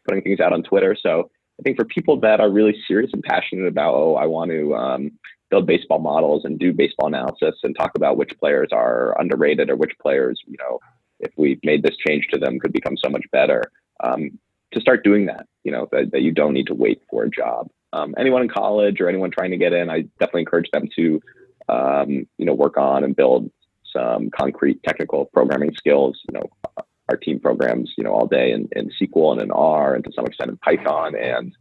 putting 0.07 0.21
things 0.21 0.39
out 0.39 0.53
on 0.53 0.63
twitter 0.63 0.95
so 0.99 1.29
i 1.59 1.63
think 1.63 1.77
for 1.77 1.85
people 1.85 2.19
that 2.19 2.39
are 2.39 2.49
really 2.49 2.75
serious 2.87 3.11
and 3.13 3.23
passionate 3.23 3.67
about 3.67 3.93
oh 3.93 4.15
i 4.15 4.25
want 4.25 4.51
to 4.51 4.75
um, 4.75 5.11
build 5.49 5.65
baseball 5.65 5.99
models 5.99 6.43
and 6.45 6.59
do 6.59 6.73
baseball 6.73 7.07
analysis 7.07 7.55
and 7.63 7.75
talk 7.77 7.91
about 7.95 8.17
which 8.17 8.31
players 8.39 8.69
are 8.71 9.19
underrated 9.19 9.69
or 9.69 9.75
which 9.75 9.93
players 10.01 10.39
you 10.45 10.57
know 10.59 10.79
if 11.19 11.31
we 11.37 11.59
made 11.63 11.83
this 11.83 11.95
change 12.07 12.27
to 12.31 12.39
them 12.39 12.59
could 12.59 12.73
become 12.73 12.95
so 12.97 13.09
much 13.09 13.25
better 13.31 13.63
um, 14.03 14.37
to 14.73 14.81
start 14.81 15.03
doing 15.03 15.25
that. 15.27 15.48
You 15.63 15.72
know 15.72 15.87
that, 15.91 16.11
that 16.11 16.22
you 16.22 16.31
don't 16.31 16.53
need 16.53 16.67
to 16.67 16.74
wait 16.74 17.01
for 17.09 17.24
a 17.24 17.29
job. 17.29 17.70
Um, 17.93 18.13
anyone 18.17 18.41
in 18.41 18.50
college 18.50 19.00
or 19.00 19.09
anyone 19.09 19.31
trying 19.31 19.51
to 19.51 19.57
get 19.57 19.74
in, 19.74 19.89
I 19.89 20.01
definitely 20.20 20.41
encourage 20.41 20.70
them 20.72 20.87
to 20.96 21.22
um, 21.70 22.09
you 22.37 22.46
know 22.46 22.53
work 22.53 22.77
on 22.77 23.03
and 23.03 23.15
build 23.15 23.51
some 23.91 24.29
concrete 24.29 24.81
technical 24.83 25.25
programming 25.25 25.74
skills. 25.75 26.20
You 26.29 26.39
know, 26.39 26.83
our 27.09 27.17
team 27.17 27.39
programs 27.39 27.93
you 27.98 28.03
know 28.03 28.11
all 28.11 28.27
day 28.27 28.51
in, 28.51 28.67
in 28.75 28.91
SQL 29.01 29.33
and 29.33 29.41
in 29.41 29.51
R 29.51 29.96
and 29.96 30.03
to 30.03 30.11
some 30.15 30.25
extent 30.25 30.50
in 30.50 30.57
Python. 30.57 31.15
And 31.15 31.53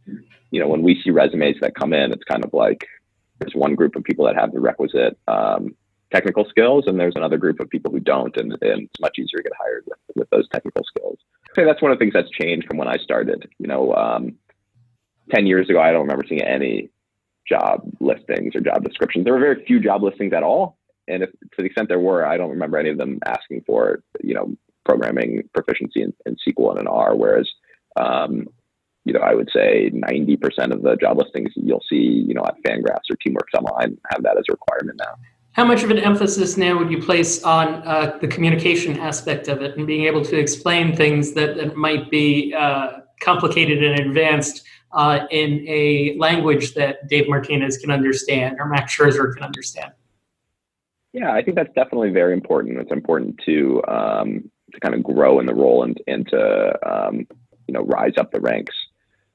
you 0.51 0.59
know 0.59 0.67
when 0.67 0.81
we 0.81 1.01
see 1.03 1.11
resumes 1.11 1.57
that 1.61 1.75
come 1.75 1.93
in, 1.93 2.11
it's 2.11 2.23
kind 2.23 2.43
of 2.43 2.53
like 2.53 2.85
there's 3.39 3.55
one 3.55 3.75
group 3.75 3.95
of 3.95 4.03
people 4.03 4.25
that 4.25 4.35
have 4.35 4.51
the 4.51 4.59
requisite 4.59 5.17
um, 5.27 5.75
technical 6.11 6.45
skills, 6.49 6.85
and 6.87 6.99
there's 6.99 7.15
another 7.15 7.37
group 7.37 7.59
of 7.59 7.69
people 7.69 7.91
who 7.91 7.99
don't, 7.99 8.35
and, 8.37 8.51
and 8.61 8.83
it's 8.83 8.99
much 8.99 9.17
easier 9.19 9.37
to 9.37 9.43
get 9.43 9.51
hired 9.59 9.83
with, 9.85 9.99
with 10.15 10.29
those 10.29 10.47
technical 10.49 10.83
skills. 10.85 11.17
I'd 11.57 11.67
that's 11.67 11.81
one 11.81 11.91
of 11.91 11.97
the 11.97 12.03
things 12.03 12.13
that's 12.13 12.29
changed 12.29 12.67
from 12.67 12.77
when 12.77 12.87
I 12.87 12.97
started. 12.97 13.47
You 13.57 13.67
know, 13.67 13.93
um, 13.93 14.35
ten 15.33 15.47
years 15.47 15.69
ago, 15.69 15.81
I 15.81 15.91
don't 15.91 16.01
remember 16.01 16.25
seeing 16.27 16.41
any 16.41 16.89
job 17.47 17.89
listings 17.99 18.55
or 18.55 18.61
job 18.61 18.83
descriptions. 18.83 19.23
There 19.23 19.33
were 19.33 19.39
very 19.39 19.65
few 19.65 19.79
job 19.79 20.03
listings 20.03 20.33
at 20.33 20.43
all, 20.43 20.77
and 21.07 21.23
if 21.23 21.31
to 21.31 21.57
the 21.57 21.65
extent 21.65 21.89
there 21.89 21.99
were, 21.99 22.25
I 22.25 22.37
don't 22.37 22.51
remember 22.51 22.77
any 22.77 22.89
of 22.89 22.97
them 22.97 23.19
asking 23.25 23.63
for 23.65 24.03
you 24.23 24.33
know 24.33 24.55
programming 24.87 25.43
proficiency 25.53 26.01
in, 26.01 26.13
in 26.25 26.35
SQL 26.47 26.71
and 26.71 26.81
in 26.81 26.87
R. 26.87 27.15
Whereas 27.15 27.47
um, 27.97 28.47
you 29.07 29.13
know, 29.13 29.21
I 29.21 29.33
would 29.33 29.49
say 29.53 29.89
90% 29.91 30.73
of 30.73 30.81
the 30.81 30.97
job 30.97 31.17
listings 31.17 31.53
you'll 31.55 31.83
see, 31.89 32.25
you 32.27 32.33
know, 32.33 32.43
at 32.45 32.61
Fangraphs 32.61 33.09
or 33.09 33.15
Teamworks 33.25 33.57
Online 33.57 33.97
have 34.09 34.21
that 34.23 34.37
as 34.37 34.43
a 34.49 34.51
requirement 34.51 34.99
now. 34.99 35.15
How 35.53 35.63
much 35.63 35.81
of 35.81 35.89
an 35.91 35.97
emphasis 35.97 36.57
now 36.57 36.77
would 36.77 36.91
you 36.91 37.01
place 37.01 37.41
on 37.43 37.67
uh, 37.87 38.17
the 38.19 38.27
communication 38.27 38.99
aspect 38.99 39.47
of 39.47 39.61
it 39.61 39.77
and 39.77 39.87
being 39.87 40.03
able 40.03 40.25
to 40.25 40.37
explain 40.37 40.93
things 40.93 41.31
that, 41.33 41.55
that 41.55 41.77
might 41.77 42.11
be 42.11 42.53
uh, 42.53 42.99
complicated 43.21 43.81
and 43.81 43.97
advanced 43.97 44.63
uh, 44.91 45.21
in 45.31 45.65
a 45.69 46.17
language 46.19 46.73
that 46.73 47.07
Dave 47.07 47.29
Martinez 47.29 47.77
can 47.77 47.91
understand 47.91 48.57
or 48.59 48.67
Max 48.67 48.93
Scherzer 48.95 49.33
can 49.33 49.43
understand? 49.43 49.93
Yeah, 51.13 51.31
I 51.31 51.41
think 51.41 51.55
that's 51.55 51.73
definitely 51.73 52.09
very 52.09 52.33
important. 52.33 52.77
It's 52.77 52.91
important 52.91 53.39
to 53.45 53.81
um, 53.87 54.51
to 54.73 54.79
kind 54.79 54.95
of 54.95 55.03
grow 55.03 55.39
in 55.39 55.45
the 55.45 55.53
role 55.53 55.83
and, 55.83 55.99
and 56.07 56.27
to 56.29 56.73
um, 56.89 57.27
you 57.67 57.73
know 57.73 57.81
rise 57.81 58.13
up 58.17 58.31
the 58.31 58.41
ranks. 58.41 58.75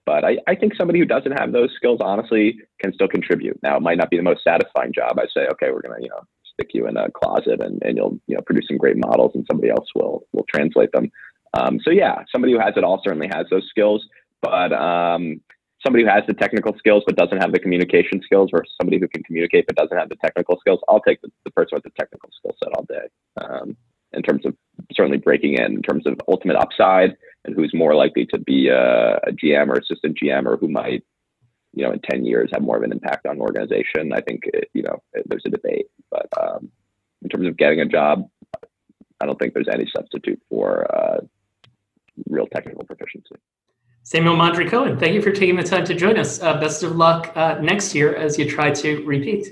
But 0.04 0.24
I, 0.24 0.38
I 0.48 0.54
think 0.56 0.74
somebody 0.74 0.98
who 0.98 1.04
doesn't 1.04 1.38
have 1.38 1.52
those 1.52 1.70
skills, 1.76 2.00
honestly, 2.02 2.58
can 2.80 2.92
still 2.92 3.06
contribute. 3.08 3.58
Now, 3.62 3.76
it 3.76 3.82
might 3.82 3.98
not 3.98 4.10
be 4.10 4.16
the 4.16 4.22
most 4.24 4.42
satisfying 4.42 4.92
job. 4.92 5.18
I 5.18 5.26
say, 5.32 5.46
okay, 5.52 5.70
we're 5.70 5.82
to, 5.82 5.94
you 6.00 6.08
know, 6.08 6.22
stick 6.52 6.70
you 6.74 6.88
in 6.88 6.96
a 6.96 7.10
closet 7.10 7.62
and, 7.62 7.80
and 7.82 7.96
you'll, 7.96 8.18
you 8.26 8.34
know, 8.34 8.42
produce 8.42 8.66
some 8.68 8.78
great 8.78 8.96
models 8.96 9.32
and 9.34 9.46
somebody 9.48 9.70
else 9.70 9.86
will, 9.94 10.26
will 10.32 10.44
translate 10.52 10.90
them. 10.92 11.10
Um, 11.54 11.78
so 11.84 11.90
yeah, 11.90 12.24
somebody 12.32 12.52
who 12.52 12.58
has 12.58 12.74
it 12.76 12.84
all 12.84 13.00
certainly 13.04 13.28
has 13.32 13.46
those 13.50 13.66
skills, 13.68 14.04
but 14.40 14.72
um, 14.72 15.40
somebody 15.84 16.04
who 16.04 16.10
has 16.10 16.24
the 16.26 16.34
technical 16.34 16.76
skills 16.78 17.04
but 17.06 17.16
doesn't 17.16 17.38
have 17.38 17.52
the 17.52 17.58
communication 17.58 18.20
skills 18.24 18.50
versus 18.50 18.74
somebody 18.80 18.98
who 18.98 19.08
can 19.08 19.22
communicate 19.22 19.66
but 19.66 19.76
doesn't 19.76 19.96
have 19.96 20.08
the 20.08 20.16
technical 20.16 20.58
skills, 20.58 20.80
I'll 20.88 21.00
take 21.00 21.20
the, 21.22 21.30
the 21.44 21.50
person 21.50 21.76
with 21.76 21.84
the 21.84 21.92
technical 21.98 22.30
skill 22.38 22.56
set 22.62 22.72
all 22.76 22.84
day. 22.84 23.06
Um, 23.40 23.76
in 24.14 24.22
terms 24.22 24.44
of 24.44 24.54
certainly 24.92 25.18
breaking 25.18 25.54
in, 25.54 25.64
in 25.64 25.82
terms 25.82 26.06
of 26.06 26.20
ultimate 26.28 26.56
upside, 26.56 27.16
and 27.44 27.54
who's 27.54 27.72
more 27.74 27.94
likely 27.94 28.26
to 28.26 28.38
be 28.38 28.68
a, 28.68 29.16
a 29.16 29.32
GM 29.32 29.68
or 29.68 29.74
assistant 29.74 30.18
GM, 30.22 30.46
or 30.46 30.56
who 30.56 30.68
might, 30.68 31.04
you 31.74 31.84
know, 31.84 31.92
in 31.92 32.00
ten 32.00 32.24
years 32.24 32.50
have 32.52 32.62
more 32.62 32.76
of 32.76 32.82
an 32.82 32.92
impact 32.92 33.26
on 33.26 33.36
an 33.36 33.42
organization. 33.42 34.12
I 34.12 34.20
think 34.20 34.42
it, 34.46 34.68
you 34.74 34.82
know 34.82 35.02
there's 35.26 35.44
a 35.46 35.50
debate, 35.50 35.86
but 36.10 36.28
um, 36.40 36.70
in 37.22 37.28
terms 37.28 37.46
of 37.46 37.56
getting 37.56 37.80
a 37.80 37.86
job, 37.86 38.28
I 39.20 39.26
don't 39.26 39.38
think 39.38 39.54
there's 39.54 39.68
any 39.72 39.88
substitute 39.94 40.40
for 40.48 40.86
uh, 40.94 41.20
real 42.28 42.46
technical 42.46 42.84
proficiency. 42.84 43.36
Samuel 44.04 44.34
Mondry 44.34 44.68
Cohen, 44.68 44.98
thank 44.98 45.14
you 45.14 45.22
for 45.22 45.30
taking 45.30 45.56
the 45.56 45.62
time 45.62 45.84
to 45.84 45.94
join 45.94 46.18
us. 46.18 46.42
Uh, 46.42 46.58
best 46.58 46.82
of 46.82 46.96
luck 46.96 47.32
uh, 47.36 47.58
next 47.60 47.94
year 47.94 48.14
as 48.14 48.36
you 48.36 48.50
try 48.50 48.70
to 48.72 49.04
repeat. 49.04 49.46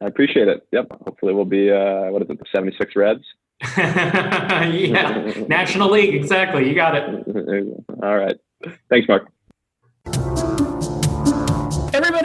I 0.00 0.06
appreciate 0.06 0.48
it. 0.48 0.66
Yep. 0.72 0.86
Hopefully 1.04 1.34
we'll 1.34 1.44
be 1.44 1.70
uh, 1.70 2.10
what 2.10 2.22
is 2.22 2.30
it, 2.30 2.38
the 2.38 2.44
76 2.54 2.96
Reds? 2.96 3.24
yeah. 3.76 5.32
National 5.48 5.90
League, 5.90 6.14
exactly. 6.14 6.68
You 6.68 6.74
got 6.74 6.94
it. 6.94 7.26
All 8.02 8.16
right. 8.16 8.36
Thanks, 8.88 9.08
Mark. 9.08 9.30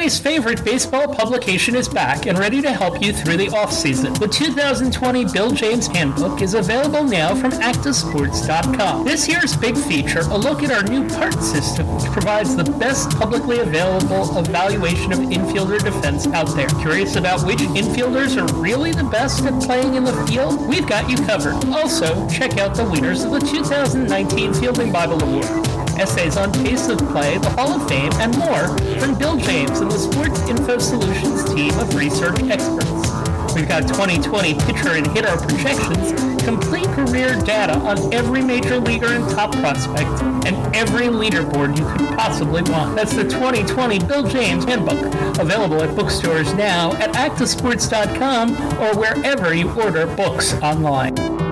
Everybody's 0.04 0.22
favorite 0.22 0.66
baseball 0.66 1.16
publication 1.16 1.78
is 1.78 1.88
back 1.88 2.26
and 2.26 2.38
ready 2.38 2.62
to 2.62 2.74
help 2.74 3.02
you 3.02 3.14
through 3.14 3.38
the 3.38 3.48
offseason. 3.48 4.20
The 4.20 4.28
2020 4.28 5.32
Bill 5.32 5.52
James 5.52 5.88
Handbook 5.88 6.42
is 6.42 6.56
available 6.56 7.06
now 7.06 7.34
from 7.34 7.52
actasports.com. 7.52 9.06
This 9.06 9.30
year's 9.30 9.56
big 9.56 9.78
feature, 9.78 10.20
a 10.20 10.38
look 10.38 10.62
at 10.62 10.72
our 10.72 10.84
new 10.84 11.08
part 11.08 11.42
system, 11.42 11.88
which 11.96 12.04
provides 12.12 12.54
the 12.54 12.66
best 12.66 13.12
publicly 13.12 13.60
available 13.60 14.38
evaluation 14.38 15.14
of 15.14 15.20
infielder 15.20 15.82
defense 15.82 16.28
out 16.28 16.54
there. 16.54 16.68
Curious 16.82 17.16
about 17.16 17.48
which 17.48 17.60
infielders 17.60 18.36
are 18.36 18.62
really 18.62 18.92
the 18.92 19.06
best 19.06 19.46
at 19.46 19.64
playing 19.64 19.96
in 19.96 20.04
the 20.04 20.28
field? 20.28 20.68
We've 20.68 20.86
got 20.86 21.10
you 21.10 21.16
covered. 21.16 21.54
Also, 21.74 22.28
check 22.28 22.58
out 22.58 22.76
the 22.76 22.84
winners 22.84 23.24
of 23.24 23.32
the 23.32 23.40
2019 23.40 24.54
Fielding 24.54 24.92
Bible 24.92 25.24
Award 25.24 25.73
essays 26.00 26.38
on 26.38 26.52
pace 26.52 26.88
of 26.90 26.98
play, 27.00 27.38
the 27.38 27.50
Hall 27.52 27.74
of 27.74 27.88
Fame, 27.88 28.12
and 28.16 28.38
more 28.38 28.68
from 29.00 29.18
Bill 29.18 29.38
James 29.38 29.80
and 29.80 29.92
the 29.92 29.98
Sports 29.98 30.42
Info 30.50 30.78
Solutions 30.78 31.44
team 31.54 31.78
of 31.80 31.96
research 31.96 32.40
experts. 32.44 33.56
We've 33.56 33.68
got 33.68 33.88
2020 33.88 34.54
pitcher 34.56 34.94
and 34.94 35.08
hitter 35.08 35.36
projections 35.38 36.34
complete 36.44 36.86
career 36.88 37.40
data 37.42 37.74
on 37.74 38.14
every 38.14 38.42
major 38.44 38.80
leaguer 38.80 39.14
and 39.14 39.30
top 39.30 39.52
prospect 39.54 40.22
and 40.46 40.76
every 40.76 41.08
leaderboard 41.08 41.78
you 41.78 41.86
could 41.86 42.18
possibly 42.18 42.62
want. 42.64 42.96
That's 42.96 43.14
the 43.14 43.24
2020 43.24 44.00
Bill 44.00 44.28
James 44.28 44.66
Handbook, 44.66 45.14
available 45.40 45.82
at 45.82 45.96
bookstores 45.96 46.54
now 46.54 46.94
at 46.94 47.14
actasports.com 47.14 48.52
or 48.82 48.98
wherever 48.98 49.54
you 49.54 49.72
order 49.72 50.06
books 50.16 50.54
online. 50.56 51.43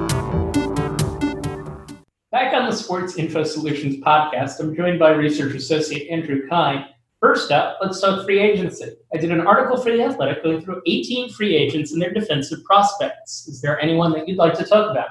Back 2.32 2.54
on 2.54 2.70
the 2.70 2.74
Sports 2.74 3.18
Info 3.18 3.44
Solutions 3.44 3.98
podcast, 3.98 4.62
I'm 4.62 4.74
joined 4.74 5.00
by 5.00 5.10
research 5.10 5.54
associate 5.54 6.10
Andrew 6.10 6.48
Kyne. 6.48 6.86
First 7.20 7.52
up, 7.52 7.78
let's 7.82 8.00
talk 8.00 8.24
free 8.24 8.40
agency. 8.40 8.86
I 9.14 9.18
did 9.18 9.32
an 9.32 9.42
article 9.42 9.76
for 9.76 9.92
The 9.92 10.02
Athletic 10.02 10.42
going 10.42 10.62
through 10.62 10.82
18 10.88 11.34
free 11.34 11.58
agents 11.58 11.92
and 11.92 12.02
their 12.02 12.14
defensive 12.14 12.64
prospects. 12.64 13.50
Is 13.50 13.60
there 13.60 13.82
anyone 13.82 14.14
that 14.14 14.30
you'd 14.30 14.38
like 14.38 14.54
to 14.60 14.64
talk 14.64 14.90
about? 14.90 15.10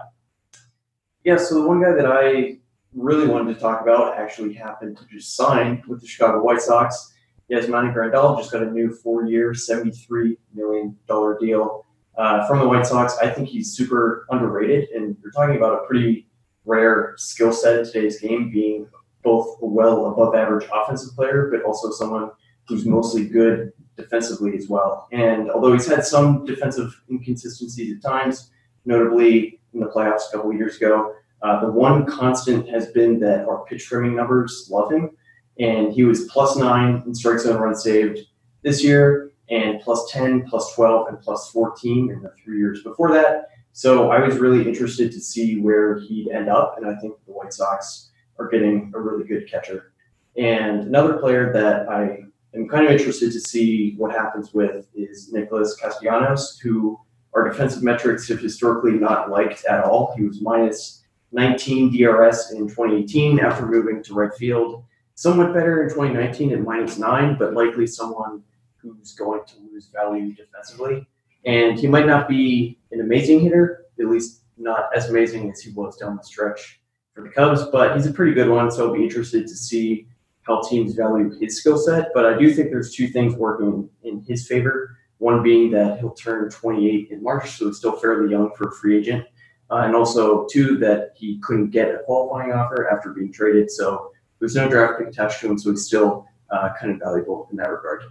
Yeah, 1.22 1.36
so 1.36 1.56
the 1.56 1.68
one 1.68 1.82
guy 1.82 1.92
that 1.92 2.06
I 2.06 2.56
really 2.94 3.28
wanted 3.28 3.52
to 3.52 3.60
talk 3.60 3.82
about 3.82 4.16
actually 4.16 4.54
happened 4.54 4.96
to 4.96 5.04
just 5.04 5.36
sign 5.36 5.82
with 5.86 6.00
the 6.00 6.06
Chicago 6.06 6.42
White 6.42 6.62
Sox. 6.62 7.12
Yasmani 7.52 7.94
Grandal 7.94 8.38
just 8.38 8.50
got 8.50 8.62
a 8.62 8.70
new 8.70 8.94
four-year, 8.94 9.52
$73 9.52 10.38
million 10.54 10.96
deal 11.38 11.84
uh, 12.16 12.46
from 12.46 12.60
the 12.60 12.66
White 12.66 12.86
Sox. 12.86 13.18
I 13.18 13.28
think 13.28 13.46
he's 13.46 13.72
super 13.76 14.24
underrated, 14.30 14.88
and 14.94 15.18
you're 15.22 15.32
talking 15.32 15.56
about 15.56 15.84
a 15.84 15.86
pretty 15.86 16.26
rare 16.70 17.14
skill 17.18 17.52
set 17.52 17.78
in 17.78 17.84
today's 17.84 18.20
game, 18.20 18.50
being 18.50 18.88
both 19.22 19.58
a 19.60 19.66
well 19.66 20.06
above 20.06 20.34
average 20.34 20.68
offensive 20.72 21.14
player, 21.14 21.50
but 21.50 21.62
also 21.62 21.90
someone 21.90 22.30
who's 22.66 22.86
mostly 22.86 23.26
good 23.26 23.72
defensively 23.96 24.56
as 24.56 24.68
well. 24.68 25.08
And 25.12 25.50
although 25.50 25.72
he's 25.72 25.88
had 25.88 26.04
some 26.04 26.44
defensive 26.46 27.02
inconsistencies 27.10 27.96
at 27.96 28.02
times, 28.02 28.50
notably 28.84 29.60
in 29.74 29.80
the 29.80 29.86
playoffs 29.86 30.28
a 30.28 30.36
couple 30.36 30.52
years 30.52 30.76
ago, 30.76 31.14
uh, 31.42 31.60
the 31.60 31.70
one 31.70 32.06
constant 32.06 32.68
has 32.68 32.86
been 32.88 33.18
that 33.20 33.46
our 33.48 33.64
pitch 33.64 33.84
framing 33.86 34.16
numbers 34.16 34.68
love 34.70 34.92
him. 34.92 35.10
And 35.58 35.92
he 35.92 36.04
was 36.04 36.24
plus 36.26 36.56
nine 36.56 37.02
in 37.06 37.14
strike 37.14 37.40
zone 37.40 37.60
runs 37.60 37.82
saved 37.82 38.20
this 38.62 38.82
year, 38.84 39.32
and 39.50 39.80
plus 39.80 40.10
10, 40.10 40.48
plus 40.48 40.74
12, 40.74 41.08
and 41.08 41.20
plus 41.20 41.50
14 41.50 42.10
in 42.10 42.22
the 42.22 42.32
three 42.42 42.58
years 42.58 42.82
before 42.82 43.12
that. 43.12 43.48
So 43.72 44.10
I 44.10 44.20
was 44.24 44.38
really 44.38 44.66
interested 44.66 45.12
to 45.12 45.20
see 45.20 45.60
where 45.60 46.00
he'd 46.00 46.28
end 46.28 46.48
up. 46.48 46.76
And 46.76 46.86
I 46.86 46.94
think 47.00 47.14
the 47.26 47.32
White 47.32 47.52
Sox 47.52 48.10
are 48.38 48.48
getting 48.48 48.92
a 48.94 49.00
really 49.00 49.24
good 49.24 49.48
catcher. 49.50 49.92
And 50.36 50.80
another 50.82 51.14
player 51.14 51.52
that 51.52 51.88
I 51.88 52.20
am 52.54 52.68
kind 52.68 52.86
of 52.86 52.92
interested 52.92 53.32
to 53.32 53.40
see 53.40 53.94
what 53.96 54.12
happens 54.12 54.54
with 54.54 54.88
is 54.94 55.32
Nicholas 55.32 55.76
Castellanos, 55.76 56.58
who 56.58 56.98
our 57.34 57.48
defensive 57.48 57.82
metrics 57.82 58.28
have 58.28 58.40
historically 58.40 58.92
not 58.92 59.30
liked 59.30 59.64
at 59.66 59.84
all. 59.84 60.14
He 60.16 60.24
was 60.24 60.40
minus 60.40 61.04
19 61.32 61.96
DRS 61.96 62.52
in 62.52 62.68
2018 62.68 63.40
after 63.40 63.66
moving 63.66 64.02
to 64.02 64.14
right 64.14 64.34
field. 64.34 64.84
Somewhat 65.14 65.52
better 65.52 65.82
in 65.82 65.90
2019 65.90 66.52
at 66.52 66.60
minus 66.60 66.98
nine, 66.98 67.36
but 67.38 67.52
likely 67.52 67.86
someone 67.86 68.42
who's 68.76 69.12
going 69.12 69.42
to 69.46 69.54
lose 69.70 69.88
value 69.88 70.34
defensively. 70.34 71.06
And 71.44 71.78
he 71.78 71.86
might 71.86 72.06
not 72.06 72.28
be 72.28 72.78
an 72.92 73.00
amazing 73.00 73.40
hitter, 73.40 73.86
at 73.98 74.06
least 74.06 74.42
not 74.58 74.94
as 74.94 75.08
amazing 75.08 75.50
as 75.50 75.60
he 75.60 75.72
was 75.72 75.96
down 75.96 76.16
the 76.16 76.22
stretch 76.22 76.80
for 77.14 77.22
the 77.22 77.30
Cubs, 77.30 77.64
but 77.72 77.96
he's 77.96 78.06
a 78.06 78.12
pretty 78.12 78.34
good 78.34 78.48
one. 78.48 78.70
So 78.70 78.86
I'll 78.86 78.94
be 78.94 79.02
interested 79.02 79.46
to 79.46 79.54
see 79.54 80.06
how 80.42 80.62
teams 80.62 80.94
value 80.94 81.30
his 81.38 81.58
skill 81.58 81.78
set. 81.78 82.08
But 82.14 82.26
I 82.26 82.36
do 82.36 82.52
think 82.52 82.70
there's 82.70 82.94
two 82.94 83.08
things 83.08 83.34
working 83.34 83.88
in 84.02 84.22
his 84.22 84.46
favor. 84.46 84.96
One 85.18 85.42
being 85.42 85.70
that 85.72 85.98
he'll 85.98 86.14
turn 86.14 86.48
28 86.50 87.10
in 87.10 87.22
March, 87.22 87.50
so 87.50 87.66
he's 87.66 87.76
still 87.76 87.96
fairly 87.96 88.30
young 88.30 88.50
for 88.56 88.68
a 88.68 88.72
free 88.72 88.98
agent. 88.98 89.26
Uh, 89.70 89.82
and 89.84 89.94
also, 89.94 90.46
two, 90.50 90.78
that 90.78 91.10
he 91.14 91.38
couldn't 91.40 91.70
get 91.70 91.94
a 91.94 91.98
qualifying 92.04 92.52
offer 92.52 92.90
after 92.90 93.12
being 93.12 93.32
traded. 93.32 93.70
So 93.70 94.10
there's 94.38 94.56
no 94.56 94.68
draft 94.68 94.98
pick 94.98 95.08
attached 95.08 95.40
to 95.40 95.50
him, 95.50 95.58
so 95.58 95.70
he's 95.70 95.86
still 95.86 96.26
uh, 96.50 96.70
kind 96.80 96.92
of 96.92 96.98
valuable 96.98 97.48
in 97.50 97.56
that 97.58 97.70
regard. 97.70 98.02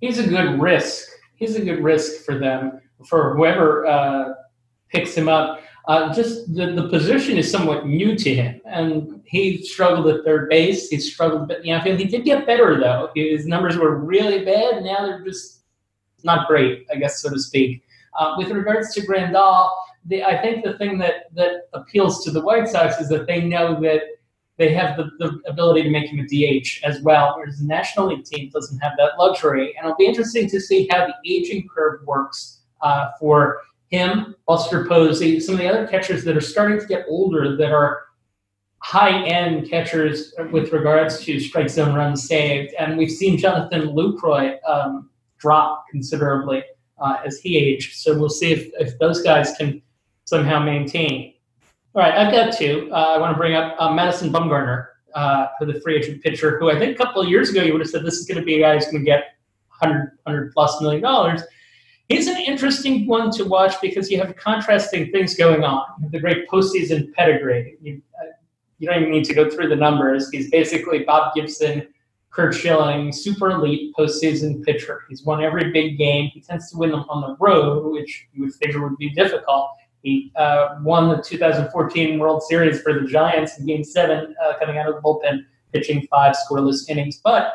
He's 0.00 0.18
a 0.18 0.26
good 0.26 0.60
risk. 0.60 1.10
He's 1.38 1.56
a 1.56 1.64
good 1.64 1.82
risk 1.82 2.24
for 2.24 2.38
them, 2.38 2.80
for 3.06 3.34
whoever 3.34 3.86
uh, 3.86 4.34
picks 4.90 5.14
him 5.14 5.28
up 5.28 5.60
uh, 5.88 6.12
just 6.12 6.54
the, 6.54 6.72
the 6.72 6.86
position 6.88 7.38
is 7.38 7.50
somewhat 7.50 7.86
new 7.86 8.14
to 8.14 8.34
him. 8.34 8.60
And 8.66 9.22
he 9.24 9.62
struggled 9.62 10.06
at 10.08 10.22
third 10.22 10.50
base. 10.50 10.90
He 10.90 11.00
struggled 11.00 11.42
a 11.42 11.46
bit 11.46 11.62
the 11.62 11.72
outfield. 11.72 11.98
He 11.98 12.04
did 12.04 12.24
get 12.24 12.46
better, 12.46 12.78
though. 12.78 13.10
His 13.14 13.46
numbers 13.46 13.78
were 13.78 13.96
really 13.96 14.44
bad. 14.44 14.84
Now 14.84 15.06
they're 15.06 15.24
just 15.24 15.62
not 16.24 16.46
great, 16.46 16.86
I 16.92 16.96
guess, 16.96 17.22
so 17.22 17.30
to 17.30 17.38
speak. 17.38 17.82
Uh, 18.18 18.34
with 18.36 18.50
regards 18.50 18.92
to 18.94 19.06
Grandal, 19.06 19.70
the, 20.04 20.22
I 20.24 20.42
think 20.42 20.62
the 20.62 20.76
thing 20.76 20.98
that, 20.98 21.34
that 21.34 21.68
appeals 21.72 22.22
to 22.24 22.30
the 22.30 22.42
White 22.42 22.68
Sox 22.68 23.00
is 23.00 23.08
that 23.08 23.26
they 23.26 23.40
know 23.40 23.80
that 23.80 24.02
they 24.58 24.72
have 24.74 24.96
the, 24.96 25.10
the 25.18 25.40
ability 25.48 25.84
to 25.84 25.90
make 25.90 26.10
him 26.10 26.18
a 26.18 26.24
DH 26.24 26.80
as 26.84 27.00
well, 27.02 27.34
whereas 27.36 27.60
the 27.60 27.66
National 27.66 28.08
League 28.08 28.24
team 28.24 28.50
doesn't 28.50 28.78
have 28.80 28.92
that 28.98 29.12
luxury. 29.18 29.74
And 29.76 29.84
it'll 29.84 29.96
be 29.96 30.06
interesting 30.06 30.48
to 30.50 30.60
see 30.60 30.88
how 30.90 31.06
the 31.06 31.14
aging 31.24 31.68
curve 31.68 32.04
works 32.06 32.60
uh, 32.80 33.10
for 33.20 33.62
him, 33.90 34.34
Buster 34.46 34.84
Posey, 34.86 35.40
some 35.40 35.54
of 35.54 35.60
the 35.60 35.68
other 35.68 35.86
catchers 35.86 36.24
that 36.24 36.36
are 36.36 36.42
starting 36.42 36.78
to 36.80 36.86
get 36.86 37.06
older 37.08 37.56
that 37.56 37.72
are 37.72 38.02
high 38.80 39.24
end 39.24 39.68
catchers 39.68 40.34
with 40.52 40.72
regards 40.72 41.20
to 41.24 41.40
strike 41.40 41.70
zone 41.70 41.94
runs 41.94 42.26
saved. 42.26 42.74
And 42.78 42.98
we've 42.98 43.10
seen 43.10 43.38
Jonathan 43.38 43.88
Lucroy 43.88 44.56
um, 44.68 45.10
drop 45.38 45.84
considerably 45.90 46.62
uh, 47.00 47.16
as 47.24 47.38
he 47.38 47.56
aged. 47.56 47.96
So 47.96 48.18
we'll 48.18 48.28
see 48.28 48.52
if, 48.52 48.70
if 48.78 48.98
those 48.98 49.22
guys 49.22 49.54
can 49.56 49.82
somehow 50.24 50.58
maintain. 50.58 51.34
All 51.98 52.04
right, 52.04 52.16
I've 52.16 52.30
got 52.32 52.56
two. 52.56 52.88
Uh, 52.92 53.14
I 53.16 53.18
want 53.18 53.34
to 53.34 53.36
bring 53.36 53.54
up 53.54 53.74
uh, 53.76 53.92
Madison 53.92 54.32
Bumgarner, 54.32 54.86
uh, 55.16 55.48
the 55.62 55.80
free 55.80 55.96
agent 55.96 56.22
pitcher, 56.22 56.56
who 56.60 56.70
I 56.70 56.78
think 56.78 56.94
a 56.94 57.04
couple 57.04 57.20
of 57.20 57.28
years 57.28 57.50
ago 57.50 57.60
you 57.60 57.72
would 57.72 57.80
have 57.80 57.90
said 57.90 58.04
this 58.04 58.14
is 58.14 58.24
going 58.24 58.38
to 58.38 58.44
be 58.44 58.54
a 58.54 58.60
guy 58.60 58.74
who's 58.74 58.84
going 58.84 58.98
to 58.98 59.04
get 59.04 59.34
100, 59.80 60.12
100 60.22 60.52
plus 60.52 60.80
million 60.80 61.02
dollars. 61.02 61.42
He's 62.06 62.28
an 62.28 62.36
interesting 62.36 63.08
one 63.08 63.32
to 63.32 63.44
watch 63.44 63.80
because 63.82 64.12
you 64.12 64.18
have 64.20 64.36
contrasting 64.36 65.10
things 65.10 65.34
going 65.34 65.64
on. 65.64 65.86
You 65.98 66.04
have 66.04 66.12
the 66.12 66.20
great 66.20 66.48
postseason 66.48 67.12
pedigree. 67.14 67.76
You, 67.82 68.00
uh, 68.22 68.26
you 68.78 68.86
don't 68.86 69.00
even 69.00 69.10
need 69.10 69.24
to 69.24 69.34
go 69.34 69.50
through 69.50 69.68
the 69.68 69.74
numbers. 69.74 70.30
He's 70.30 70.52
basically 70.52 71.00
Bob 71.00 71.34
Gibson, 71.34 71.88
Curt 72.30 72.54
Schilling, 72.54 73.10
super 73.10 73.50
elite 73.50 73.92
postseason 73.98 74.64
pitcher. 74.64 75.02
He's 75.08 75.24
won 75.24 75.42
every 75.42 75.72
big 75.72 75.98
game. 75.98 76.30
He 76.32 76.42
tends 76.42 76.70
to 76.70 76.78
win 76.78 76.92
them 76.92 77.06
on 77.08 77.22
the 77.22 77.36
road, 77.40 77.90
which 77.90 78.28
you 78.32 78.44
would 78.44 78.54
figure 78.54 78.88
would 78.88 78.98
be 78.98 79.10
difficult. 79.10 79.72
He 80.02 80.32
uh, 80.36 80.76
won 80.82 81.08
the 81.08 81.22
2014 81.22 82.18
World 82.18 82.42
Series 82.42 82.80
for 82.82 82.92
the 82.92 83.06
Giants 83.06 83.58
in 83.58 83.66
Game 83.66 83.84
Seven, 83.84 84.34
uh, 84.44 84.58
coming 84.58 84.78
out 84.78 84.88
of 84.88 84.94
the 84.94 85.00
bullpen, 85.00 85.44
pitching 85.72 86.06
five 86.10 86.36
scoreless 86.36 86.88
innings. 86.88 87.20
But 87.22 87.52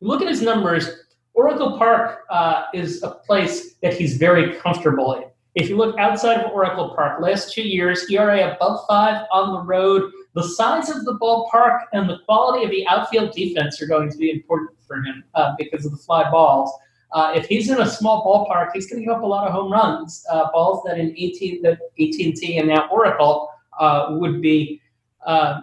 look 0.00 0.22
at 0.22 0.28
his 0.28 0.42
numbers 0.42 1.04
Oracle 1.34 1.76
Park 1.76 2.20
uh, 2.30 2.64
is 2.72 3.02
a 3.02 3.10
place 3.10 3.74
that 3.82 3.94
he's 3.94 4.16
very 4.16 4.54
comfortable 4.60 5.14
in. 5.14 5.24
If 5.56 5.68
you 5.68 5.76
look 5.76 5.98
outside 5.98 6.40
of 6.40 6.52
Oracle 6.52 6.94
Park, 6.94 7.20
last 7.20 7.52
two 7.52 7.62
years, 7.62 8.08
ERA 8.10 8.54
above 8.54 8.80
five 8.88 9.26
on 9.32 9.52
the 9.52 9.60
road. 9.60 10.10
The 10.34 10.42
size 10.42 10.90
of 10.90 11.04
the 11.04 11.16
ballpark 11.20 11.80
and 11.92 12.08
the 12.08 12.18
quality 12.24 12.64
of 12.64 12.70
the 12.70 12.86
outfield 12.88 13.32
defense 13.32 13.80
are 13.80 13.86
going 13.86 14.10
to 14.10 14.16
be 14.16 14.30
important 14.30 14.70
for 14.86 14.96
him 14.96 15.22
uh, 15.34 15.54
because 15.58 15.84
of 15.84 15.92
the 15.92 15.98
fly 15.98 16.28
balls. 16.30 16.72
Uh, 17.14 17.32
if 17.34 17.46
he's 17.46 17.70
in 17.70 17.80
a 17.80 17.86
small 17.86 18.24
ballpark, 18.26 18.70
he's 18.74 18.90
going 18.90 19.00
to 19.00 19.06
give 19.06 19.16
up 19.16 19.22
a 19.22 19.26
lot 19.26 19.46
of 19.46 19.52
home 19.52 19.72
runs, 19.72 20.26
uh, 20.30 20.50
balls 20.52 20.82
that 20.84 20.98
in 20.98 21.10
AT, 21.10 21.62
that 21.62 21.78
AT&T 21.98 22.58
and 22.58 22.68
now 22.68 22.88
Oracle 22.90 23.48
uh, 23.78 24.08
would 24.10 24.42
be 24.42 24.80
uh, 25.24 25.60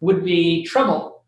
would 0.00 0.24
be 0.24 0.64
trouble. 0.64 1.22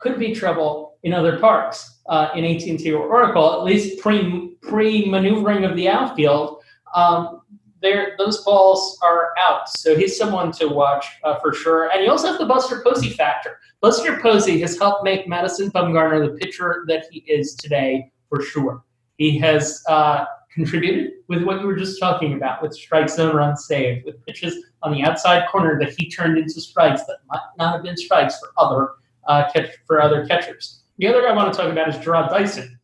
could 0.00 0.18
be 0.18 0.32
trouble 0.32 0.98
in 1.02 1.12
other 1.12 1.38
parks 1.38 2.00
uh, 2.08 2.28
in 2.34 2.44
AT&T 2.44 2.92
or 2.92 3.06
Oracle, 3.08 3.52
at 3.54 3.64
least 3.64 4.00
pre 4.00 4.56
pre 4.62 5.08
maneuvering 5.08 5.64
of 5.64 5.76
the 5.76 5.88
outfield, 5.88 6.62
um, 6.94 7.42
there 7.82 8.14
those 8.18 8.42
balls 8.44 8.98
are 9.02 9.30
out. 9.38 9.68
So 9.68 9.96
he's 9.96 10.16
someone 10.16 10.52
to 10.52 10.68
watch 10.68 11.06
uh, 11.24 11.38
for 11.40 11.52
sure. 11.52 11.90
And 11.92 12.04
you 12.04 12.10
also 12.10 12.28
have 12.28 12.38
the 12.38 12.46
Buster 12.46 12.82
Posey 12.82 13.10
factor. 13.10 13.58
Buster 13.80 14.18
Posey 14.20 14.60
has 14.60 14.78
helped 14.78 15.04
make 15.04 15.28
Madison 15.28 15.70
Bumgarner 15.70 16.26
the 16.26 16.36
pitcher 16.38 16.84
that 16.88 17.06
he 17.10 17.20
is 17.20 17.54
today 17.54 18.10
for 18.28 18.42
sure. 18.42 18.82
He 19.18 19.38
has 19.38 19.82
uh, 19.88 20.24
contributed 20.52 21.12
with 21.28 21.42
what 21.44 21.60
you 21.60 21.66
were 21.66 21.76
just 21.76 22.00
talking 22.00 22.32
about, 22.34 22.62
with 22.62 22.74
strike 22.74 23.08
zone 23.08 23.36
runs 23.36 23.66
saved, 23.66 24.04
with 24.04 24.24
pitches 24.24 24.56
on 24.82 24.92
the 24.92 25.02
outside 25.02 25.46
corner 25.48 25.78
that 25.78 25.94
he 25.96 26.10
turned 26.10 26.38
into 26.38 26.60
strikes 26.60 27.04
that 27.04 27.18
might 27.28 27.40
not 27.58 27.74
have 27.74 27.82
been 27.82 27.96
strikes 27.96 28.38
for 28.38 28.50
other 28.56 28.90
uh, 29.28 29.50
catch, 29.52 29.70
for 29.86 30.00
other 30.00 30.26
catchers. 30.26 30.82
The 30.98 31.08
other 31.08 31.22
guy 31.22 31.28
I 31.28 31.32
want 31.34 31.52
to 31.52 31.58
talk 31.58 31.70
about 31.70 31.88
is 31.88 31.96
Jarrod 31.96 32.30
Dyson. 32.30 32.75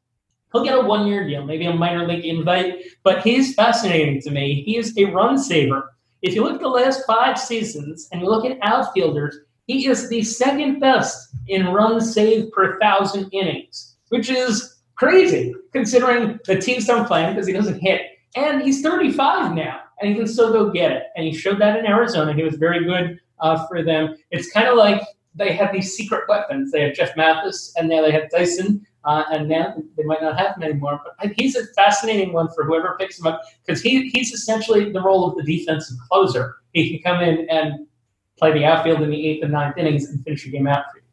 He'll 0.53 0.65
get 0.65 0.79
a 0.79 0.83
one 0.83 1.07
year 1.07 1.27
deal, 1.27 1.45
maybe 1.45 1.67
a 1.67 1.73
minor 1.73 2.07
league 2.07 2.25
invite, 2.25 2.83
but 3.03 3.23
he's 3.23 3.55
fascinating 3.55 4.21
to 4.23 4.31
me. 4.31 4.63
He 4.65 4.77
is 4.77 4.97
a 4.99 5.05
run 5.07 5.39
saver. 5.39 5.95
If 6.21 6.35
you 6.35 6.45
look 6.45 6.55
at 6.55 6.61
the 6.61 6.69
last 6.69 7.05
five 7.07 7.39
seasons 7.39 8.09
and 8.13 8.21
you 8.21 8.29
look 8.29 8.45
at 8.45 8.59
outfielders, 8.63 9.37
he 9.67 9.87
is 9.87 10.09
the 10.09 10.23
second 10.23 10.79
best 10.81 11.35
in 11.49 11.67
run 11.69 12.01
saved 12.01 12.53
per 12.53 12.79
thousand 12.79 13.31
innings, 13.33 13.97
which 14.11 14.29
is 14.29 14.81
crazy 14.97 15.55
considering 15.73 16.39
the 16.47 16.59
teams 16.59 16.87
don't 16.87 17.07
play 17.07 17.23
him 17.23 17.35
because 17.35 17.47
he 17.47 17.53
doesn't 17.53 17.81
hit. 17.81 18.03
And 18.37 18.63
he's 18.63 18.83
35 18.83 19.55
now. 19.55 19.81
and 20.01 20.11
he 20.11 20.17
can 20.17 20.27
still 20.27 20.53
go 20.53 20.71
get 20.71 20.91
it. 20.91 21.05
And 21.17 21.25
he 21.25 21.33
showed 21.33 21.61
that 21.61 21.79
in 21.79 21.87
Arizona. 21.87 22.35
He 22.35 22.43
was 22.43 22.57
very 22.57 22.85
good 22.85 23.21
uh, 23.41 23.67
for 23.69 23.83
them. 23.83 24.17
It's 24.31 24.51
kind 24.51 24.69
of 24.69 24.77
like 24.77 25.03
they 25.35 25.53
have 25.53 25.73
these 25.73 25.95
secret 25.95 26.25
weapons. 26.29 26.73
They 26.73 26.83
have 26.83 26.95
Jeff 26.95 27.17
Mathis, 27.17 27.73
and 27.77 27.89
now 27.89 28.03
they 28.03 28.11
have 28.13 28.31
Dyson, 28.31 28.87
uh, 29.05 29.25
and 29.33 29.49
now 29.49 29.75
they 29.97 30.05
might 30.05 30.23
not 30.23 30.39
have 30.39 30.57
him 30.57 30.63
anymore. 30.63 31.01
But 31.05 31.33
he's 31.37 31.57
a 31.57 31.67
fascinating 31.75 32.33
one 32.33 32.49
for 32.55 32.65
whoever 32.65 32.97
picks 32.99 33.19
him 33.19 33.27
up 33.27 33.43
because 33.65 33.83
he, 33.83 34.09
he's 34.11 34.33
essentially 34.33 34.93
the 34.93 35.01
role 35.01 35.29
of 35.29 35.37
the 35.37 35.43
defensive 35.43 35.97
closer. 36.11 36.57
He 36.73 36.91
can 36.91 37.03
come 37.03 37.23
in 37.23 37.49
and 37.51 37.87
play 38.39 38.53
the 38.53 38.65
outfield 38.65 39.03
in 39.03 39.11
the 39.11 39.27
eighth 39.29 39.43
and 39.43 39.53
ninth 39.53 39.77
innings 39.77 40.07
and 40.07 40.23
finish 40.25 40.47
a 40.47 40.51
game 40.51 40.67
out 40.67 40.85
for 40.91 40.99
you. 40.99 41.05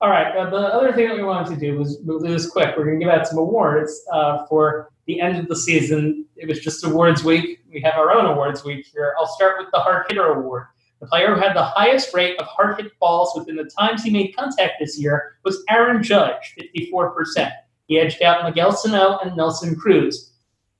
All 0.00 0.10
right, 0.10 0.36
uh, 0.36 0.50
the 0.50 0.56
other 0.56 0.92
thing 0.92 1.08
that 1.08 1.16
we 1.16 1.22
wanted 1.22 1.54
to 1.54 1.60
do 1.60 1.78
was 1.78 1.98
we'll 2.04 2.20
do 2.20 2.28
this 2.28 2.50
quick. 2.50 2.76
We're 2.76 2.84
going 2.84 2.98
to 2.98 3.04
give 3.04 3.14
out 3.14 3.26
some 3.26 3.38
awards 3.38 4.04
uh, 4.12 4.44
for 4.46 4.90
the 5.06 5.20
end 5.20 5.38
of 5.38 5.48
the 5.48 5.56
season. 5.56 6.26
It 6.36 6.48
was 6.48 6.60
just 6.60 6.84
awards 6.84 7.24
week. 7.24 7.60
We 7.72 7.80
have 7.80 7.94
our 7.94 8.12
own 8.12 8.26
awards 8.26 8.64
week 8.64 8.86
here. 8.92 9.14
I'll 9.18 9.26
start 9.26 9.56
with 9.58 9.68
the 9.72 9.78
hard 9.78 10.04
hitter 10.08 10.26
award. 10.26 10.66
The 11.04 11.10
player 11.10 11.34
who 11.34 11.40
had 11.42 11.54
the 11.54 11.62
highest 11.62 12.14
rate 12.14 12.40
of 12.40 12.46
hard 12.46 12.80
hit 12.80 12.98
balls 12.98 13.34
within 13.36 13.56
the 13.56 13.70
times 13.78 14.02
he 14.02 14.10
made 14.10 14.34
contact 14.34 14.76
this 14.80 14.98
year 14.98 15.36
was 15.44 15.62
Aaron 15.68 16.02
Judge, 16.02 16.54
54%. 16.58 17.52
He 17.88 18.00
edged 18.00 18.22
out 18.22 18.42
Miguel 18.42 18.72
Sano 18.72 19.18
and 19.18 19.36
Nelson 19.36 19.76
Cruz. 19.76 20.32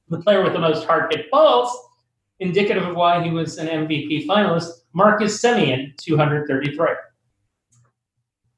The 0.09 0.23
player 0.23 0.43
with 0.43 0.55
the 0.55 0.61
most 0.61 0.87
hard 0.87 1.15
hit 1.15 1.31
balls, 1.31 1.77
indicative 2.41 2.85
of 2.85 2.97
why 2.97 3.23
he 3.23 3.33
was 3.33 3.59
an 3.59 3.67
MVP 3.67 4.27
finalist, 4.27 4.71
Marcus 4.95 5.39
Semien, 5.43 5.95
233. 5.99 6.87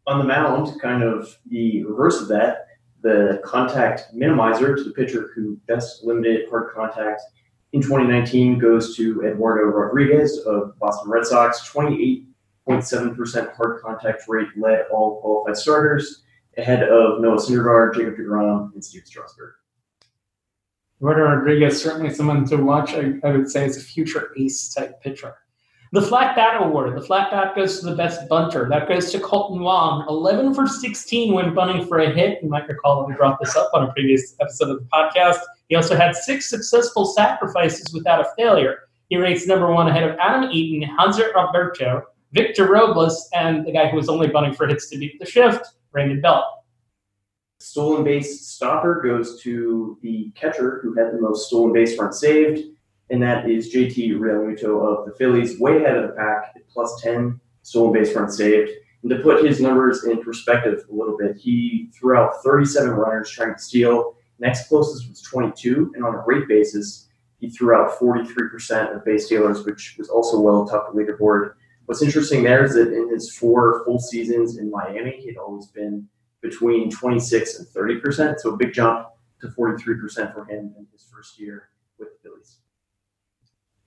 On 0.06 0.18
the 0.20 0.24
mound, 0.24 0.80
kind 0.80 1.02
of 1.02 1.36
the 1.48 1.82
reverse 1.82 2.20
of 2.20 2.28
that, 2.28 2.66
the 3.02 3.40
contact 3.44 4.04
minimizer 4.14 4.76
to 4.76 4.84
the 4.84 4.92
pitcher 4.92 5.32
who 5.34 5.56
best 5.66 6.04
limited 6.04 6.48
hard 6.48 6.72
contact 6.72 7.22
in 7.72 7.82
2019 7.82 8.58
goes 8.58 8.96
to 8.96 9.24
Eduardo 9.24 9.64
Rodriguez 9.64 10.38
of 10.46 10.78
Boston 10.78 11.10
Red 11.10 11.26
Sox. 11.26 11.68
28.7% 11.70 13.54
hard 13.56 13.82
contact 13.82 14.22
rate 14.28 14.48
led 14.56 14.84
all 14.92 15.20
qualified 15.20 15.56
starters, 15.56 16.22
ahead 16.56 16.82
of 16.82 17.20
Noah 17.20 17.36
Syndergaard, 17.36 17.94
Jacob 17.94 18.16
DeGrom, 18.16 18.72
and 18.74 18.84
Steve 18.84 19.02
Strasburg. 19.04 19.54
Eduardo 20.98 21.24
Rodriguez, 21.24 21.82
certainly 21.82 22.14
someone 22.14 22.46
to 22.46 22.56
watch, 22.56 22.94
I, 22.94 23.14
I 23.22 23.32
would 23.32 23.50
say, 23.50 23.66
is 23.66 23.76
a 23.76 23.80
future 23.80 24.32
ace 24.38 24.72
type 24.72 25.02
pitcher. 25.02 25.34
The 25.92 26.02
flat 26.02 26.34
bat 26.34 26.62
award. 26.62 26.96
The 26.96 27.00
flat 27.04 27.30
bat 27.30 27.54
goes 27.54 27.80
to 27.80 27.86
the 27.86 27.94
best 27.94 28.28
bunter. 28.28 28.68
That 28.68 28.88
goes 28.88 29.12
to 29.12 29.18
Kolten 29.18 29.60
Wong. 29.60 30.04
11 30.08 30.54
for 30.54 30.66
16 30.66 31.32
when 31.32 31.54
bunting 31.54 31.86
for 31.86 31.98
a 31.98 32.10
hit. 32.10 32.42
You 32.42 32.48
might 32.48 32.66
recall 32.68 33.00
that 33.00 33.08
we 33.08 33.14
brought 33.14 33.38
this 33.40 33.54
up 33.56 33.70
on 33.72 33.84
a 33.84 33.92
previous 33.92 34.34
episode 34.40 34.70
of 34.70 34.78
the 34.80 34.86
podcast. 34.86 35.38
He 35.68 35.76
also 35.76 35.96
had 35.96 36.14
six 36.14 36.48
successful 36.48 37.06
sacrifices 37.06 37.92
without 37.92 38.20
a 38.20 38.30
failure. 38.36 38.80
He 39.08 39.16
rates 39.16 39.46
number 39.46 39.72
one 39.72 39.88
ahead 39.88 40.04
of 40.04 40.16
Adam 40.18 40.50
Eaton, 40.50 40.88
Hanser 40.96 41.34
Alberto, 41.34 42.02
Victor 42.32 42.70
Robles, 42.70 43.28
and 43.34 43.66
the 43.66 43.72
guy 43.72 43.88
who 43.88 43.96
was 43.96 44.08
only 44.08 44.28
bunting 44.28 44.54
for 44.54 44.66
hits 44.66 44.90
to 44.90 44.98
beat 44.98 45.18
the 45.18 45.26
shift, 45.26 45.66
Brandon 45.92 46.20
Belt. 46.20 46.44
Stolen 47.58 48.04
base 48.04 48.46
stopper 48.46 49.00
goes 49.02 49.40
to 49.42 49.98
the 50.02 50.30
catcher 50.34 50.80
who 50.82 50.94
had 50.94 51.12
the 51.12 51.20
most 51.20 51.46
stolen 51.46 51.72
base 51.72 51.98
runs 51.98 52.20
saved 52.20 52.64
and 53.10 53.22
that 53.22 53.48
is 53.48 53.72
JT 53.72 54.18
Realmuto 54.18 54.84
of 54.84 55.06
the 55.06 55.14
Phillies, 55.16 55.60
way 55.60 55.76
ahead 55.76 55.96
of 55.96 56.08
the 56.08 56.14
pack 56.16 56.52
at 56.56 56.68
plus 56.68 57.00
10 57.02 57.40
stolen 57.62 57.92
base 57.92 58.14
runs 58.14 58.36
saved. 58.36 58.70
And 59.02 59.10
to 59.10 59.18
put 59.20 59.44
his 59.44 59.60
numbers 59.60 60.04
in 60.04 60.22
perspective 60.22 60.84
a 60.90 60.94
little 60.94 61.16
bit, 61.16 61.36
he 61.36 61.90
threw 61.94 62.16
out 62.16 62.42
37 62.42 62.90
runners 62.90 63.30
trying 63.30 63.54
to 63.54 63.60
steal. 63.60 64.16
Next 64.38 64.68
closest 64.68 65.08
was 65.08 65.22
22, 65.22 65.92
and 65.94 66.04
on 66.04 66.14
a 66.14 66.22
rate 66.26 66.48
basis, 66.48 67.08
he 67.38 67.50
threw 67.50 67.74
out 67.74 67.98
43% 67.98 68.94
of 68.94 69.04
base 69.04 69.26
stealers, 69.26 69.64
which 69.64 69.96
was 69.98 70.08
also 70.08 70.40
well 70.40 70.66
atop 70.66 70.92
the 70.92 70.98
leaderboard. 70.98 71.54
What's 71.86 72.02
interesting 72.02 72.42
there 72.42 72.64
is 72.64 72.74
that 72.74 72.92
in 72.92 73.08
his 73.10 73.34
four 73.34 73.84
full 73.84 73.98
seasons 73.98 74.58
in 74.58 74.70
Miami, 74.70 75.20
he'd 75.20 75.36
always 75.36 75.66
been 75.66 76.08
between 76.40 76.90
26 76.90 77.58
and 77.58 77.68
30%, 77.68 78.40
so 78.40 78.54
a 78.54 78.56
big 78.56 78.72
jump 78.72 79.08
to 79.40 79.48
43% 79.48 80.34
for 80.34 80.44
him 80.44 80.74
in 80.78 80.86
his 80.92 81.06
first 81.12 81.38
year. 81.38 81.68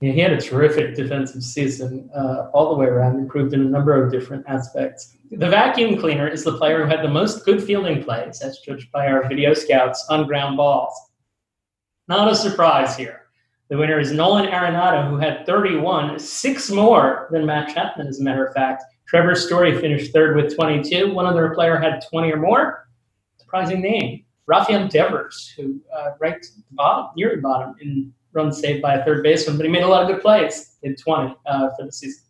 He 0.01 0.17
had 0.17 0.31
a 0.31 0.39
terrific 0.39 0.95
defensive 0.95 1.43
season 1.43 2.09
uh, 2.15 2.49
all 2.53 2.69
the 2.69 2.75
way 2.75 2.85
around, 2.85 3.19
improved 3.19 3.53
in 3.53 3.61
a 3.61 3.65
number 3.65 4.01
of 4.01 4.11
different 4.11 4.45
aspects. 4.47 5.17
The 5.29 5.49
vacuum 5.49 5.97
cleaner 5.97 6.27
is 6.27 6.45
the 6.45 6.57
player 6.57 6.83
who 6.83 6.89
had 6.89 7.03
the 7.03 7.09
most 7.09 7.43
good 7.43 7.61
fielding 7.61 8.01
plays, 8.03 8.41
as 8.41 8.59
judged 8.59 8.91
by 8.93 9.07
our 9.07 9.27
video 9.27 9.53
scouts, 9.53 10.05
on 10.09 10.25
ground 10.25 10.55
balls. 10.55 10.93
Not 12.07 12.31
a 12.31 12.35
surprise 12.35 12.95
here. 12.95 13.23
The 13.69 13.77
winner 13.77 13.99
is 13.99 14.13
Nolan 14.13 14.47
Arenado, 14.47 15.09
who 15.09 15.17
had 15.17 15.45
31, 15.45 16.17
six 16.17 16.71
more 16.71 17.27
than 17.29 17.45
Matt 17.45 17.73
Chapman, 17.73 18.07
as 18.07 18.21
a 18.21 18.23
matter 18.23 18.45
of 18.45 18.53
fact. 18.53 18.83
Trevor 19.05 19.35
Story 19.35 19.79
finished 19.79 20.13
third 20.13 20.35
with 20.35 20.55
22. 20.55 21.13
One 21.13 21.25
other 21.25 21.53
player 21.53 21.77
had 21.77 22.03
20 22.09 22.31
or 22.31 22.37
more. 22.37 22.87
Surprising 23.37 23.81
name. 23.81 24.23
Rafael 24.47 24.87
Devers, 24.87 25.53
who 25.57 25.79
uh, 25.95 26.11
ranked 26.19 26.47
bottom, 26.71 27.11
near 27.15 27.35
the 27.35 27.41
bottom 27.41 27.75
in 27.81 28.13
run 28.33 28.51
saved 28.51 28.81
by 28.81 28.95
a 28.95 29.05
third 29.05 29.23
baseman, 29.23 29.57
but 29.57 29.65
he 29.65 29.71
made 29.71 29.83
a 29.83 29.87
lot 29.87 30.03
of 30.03 30.09
good 30.09 30.21
plays 30.21 30.77
in 30.83 30.95
20 30.95 31.35
uh, 31.45 31.69
for 31.77 31.85
the 31.85 31.91
season. 31.91 32.23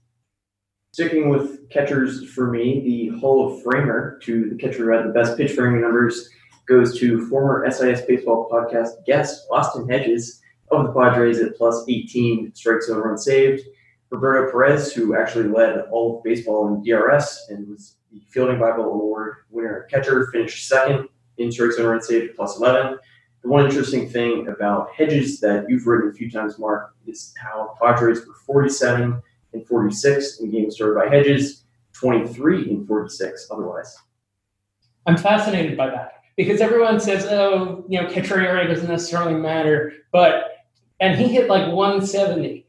Sticking 0.94 1.30
with 1.30 1.70
catchers 1.70 2.30
for 2.32 2.50
me, 2.50 2.82
the 2.82 3.20
Hall 3.20 3.54
of 3.54 3.62
Framer 3.64 4.20
to 4.24 4.50
the 4.50 4.56
catcher 4.56 4.86
who 4.86 4.92
had 4.92 5.06
the 5.06 5.14
best 5.14 5.38
pitch 5.38 5.52
framing 5.52 5.82
numbers 5.82 6.30
goes 6.68 6.98
to 7.00 7.28
former 7.30 7.70
SIS 7.70 8.02
Baseball 8.02 8.50
podcast 8.52 9.06
guest 9.06 9.46
Austin 9.52 9.88
Hedges 9.88 10.42
of 10.72 10.86
the 10.86 10.94
Padres 10.94 11.40
at 11.40 11.56
plus 11.56 11.84
18 11.88 12.54
strike 12.56 12.82
zone 12.82 13.00
run 13.00 13.18
saved. 13.18 13.64
Roberto 14.12 14.52
Perez, 14.52 14.92
who 14.92 15.16
actually 15.16 15.48
led 15.48 15.82
all 15.92 16.18
of 16.18 16.24
baseball 16.24 16.68
in 16.68 16.84
DRS 16.84 17.46
and 17.50 17.68
was 17.68 17.98
the 18.12 18.22
Fielding 18.30 18.60
Bible 18.60 18.86
Award 18.86 19.38
winner 19.52 19.88
catcher, 19.92 20.28
finished 20.32 20.68
second 20.68 21.08
in 21.38 21.52
strike 21.52 21.74
zone 21.74 21.86
run 21.86 22.02
saved 22.02 22.36
plus 22.36 22.58
11 22.58 22.98
the 23.42 23.50
one 23.50 23.66
interesting 23.66 24.10
thing 24.10 24.48
about 24.48 24.94
Hedges 24.94 25.40
that 25.40 25.66
you've 25.70 25.88
written 25.88 26.10
a 26.10 26.14
few 26.14 26.30
times, 26.30 26.60
Mark, 26.60 26.96
is 27.08 27.34
how 27.42 27.76
Padres 27.82 28.26
were 28.28 28.34
47 28.34 29.22
and 29.54 29.68
46 29.68 30.40
in 30.40 30.52
games 30.52 30.76
started 30.76 30.96
by 30.96 31.14
Hedges, 31.14 31.64
23 31.94 32.70
and 32.70 32.88
46 32.88 33.48
otherwise. 33.52 33.98
I'm 35.06 35.18
fascinated 35.18 35.78
by 35.78 35.88
that 35.88 36.24
because 36.36 36.62
everyone 36.62 37.00
says, 37.00 37.26
oh, 37.26 37.86
you 37.88 38.02
know, 38.02 38.10
catcher 38.10 38.40
ERA 38.40 38.68
doesn't 38.68 38.90
necessarily 38.90 39.34
matter, 39.34 39.94
but 40.12 40.66
and 41.00 41.18
he 41.18 41.30
hit 41.30 41.50
like 41.50 41.72
170. 41.72 42.66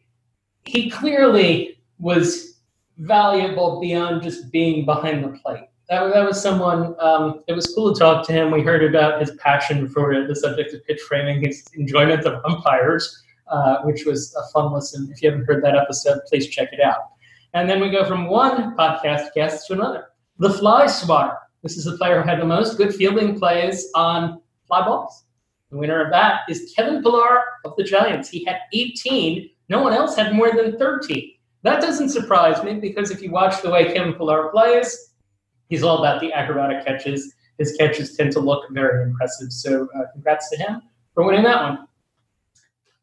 He 0.65 0.91
clearly 0.91 1.81
was 1.99 2.61
valuable 2.99 3.81
beyond 3.81 4.23
just 4.23 4.53
being 4.53 4.85
behind 4.85 5.25
the 5.25 5.39
plate 5.39 5.70
that, 5.91 6.15
that 6.15 6.25
was 6.25 6.41
someone, 6.41 6.95
um, 7.01 7.43
it 7.49 7.53
was 7.53 7.75
cool 7.75 7.93
to 7.93 7.99
talk 7.99 8.25
to 8.29 8.33
him. 8.33 8.53
We 8.53 8.63
heard 8.63 8.85
about 8.85 9.21
his 9.21 9.33
passion 9.33 9.89
for 9.89 10.25
the 10.25 10.37
subject 10.37 10.73
of 10.73 10.87
pitch 10.87 11.01
framing, 11.01 11.45
his 11.45 11.67
enjoyment 11.75 12.25
of 12.25 12.41
umpires, 12.45 13.25
uh, 13.49 13.79
which 13.83 14.07
was 14.07 14.33
a 14.37 14.53
fun 14.53 14.73
listen. 14.73 15.11
If 15.13 15.21
you 15.21 15.31
haven't 15.31 15.47
heard 15.47 15.65
that 15.65 15.77
episode, 15.77 16.21
please 16.29 16.47
check 16.47 16.69
it 16.73 16.81
out. 16.81 17.11
And 17.55 17.69
then 17.69 17.81
we 17.81 17.91
go 17.91 18.05
from 18.05 18.29
one 18.29 18.77
podcast 18.77 19.35
guest 19.35 19.67
to 19.67 19.73
another. 19.73 20.11
The 20.39 20.51
fly 20.51 20.87
swatter. 20.87 21.37
This 21.65 21.77
is 21.77 21.85
the 21.85 21.99
player 21.99 22.23
who 22.23 22.29
had 22.29 22.41
the 22.41 22.47
most 22.47 22.77
good 22.77 22.95
fielding 22.95 23.37
plays 23.37 23.91
on 23.97 24.41
fly 24.69 24.85
balls. 24.85 25.25
The 25.73 25.77
winner 25.77 26.05
of 26.05 26.13
that 26.13 26.43
is 26.49 26.73
Kevin 26.77 27.03
Pillar 27.03 27.43
of 27.65 27.75
the 27.77 27.83
Giants. 27.83 28.29
He 28.29 28.45
had 28.45 28.59
18. 28.73 29.51
No 29.69 29.83
one 29.83 29.93
else 29.93 30.15
had 30.15 30.35
more 30.35 30.53
than 30.53 30.79
13. 30.79 31.33
That 31.63 31.81
doesn't 31.81 32.11
surprise 32.11 32.63
me 32.63 32.75
because 32.75 33.11
if 33.11 33.21
you 33.21 33.33
watch 33.33 33.61
the 33.61 33.71
way 33.71 33.93
Kevin 33.93 34.15
Pillar 34.15 34.51
plays, 34.51 35.10
he's 35.71 35.83
all 35.83 35.99
about 35.99 36.21
the 36.21 36.33
acrobatic 36.33 36.85
catches. 36.85 37.35
His 37.59 37.75
catches 37.79 38.15
tend 38.17 38.33
to 38.33 38.41
look 38.41 38.65
very 38.71 39.03
impressive. 39.05 39.51
So 39.53 39.89
uh, 39.97 40.13
congrats 40.13 40.51
to 40.51 40.57
him 40.59 40.83
for 41.15 41.25
winning 41.25 41.45
that 41.45 41.63
one. 41.63 41.87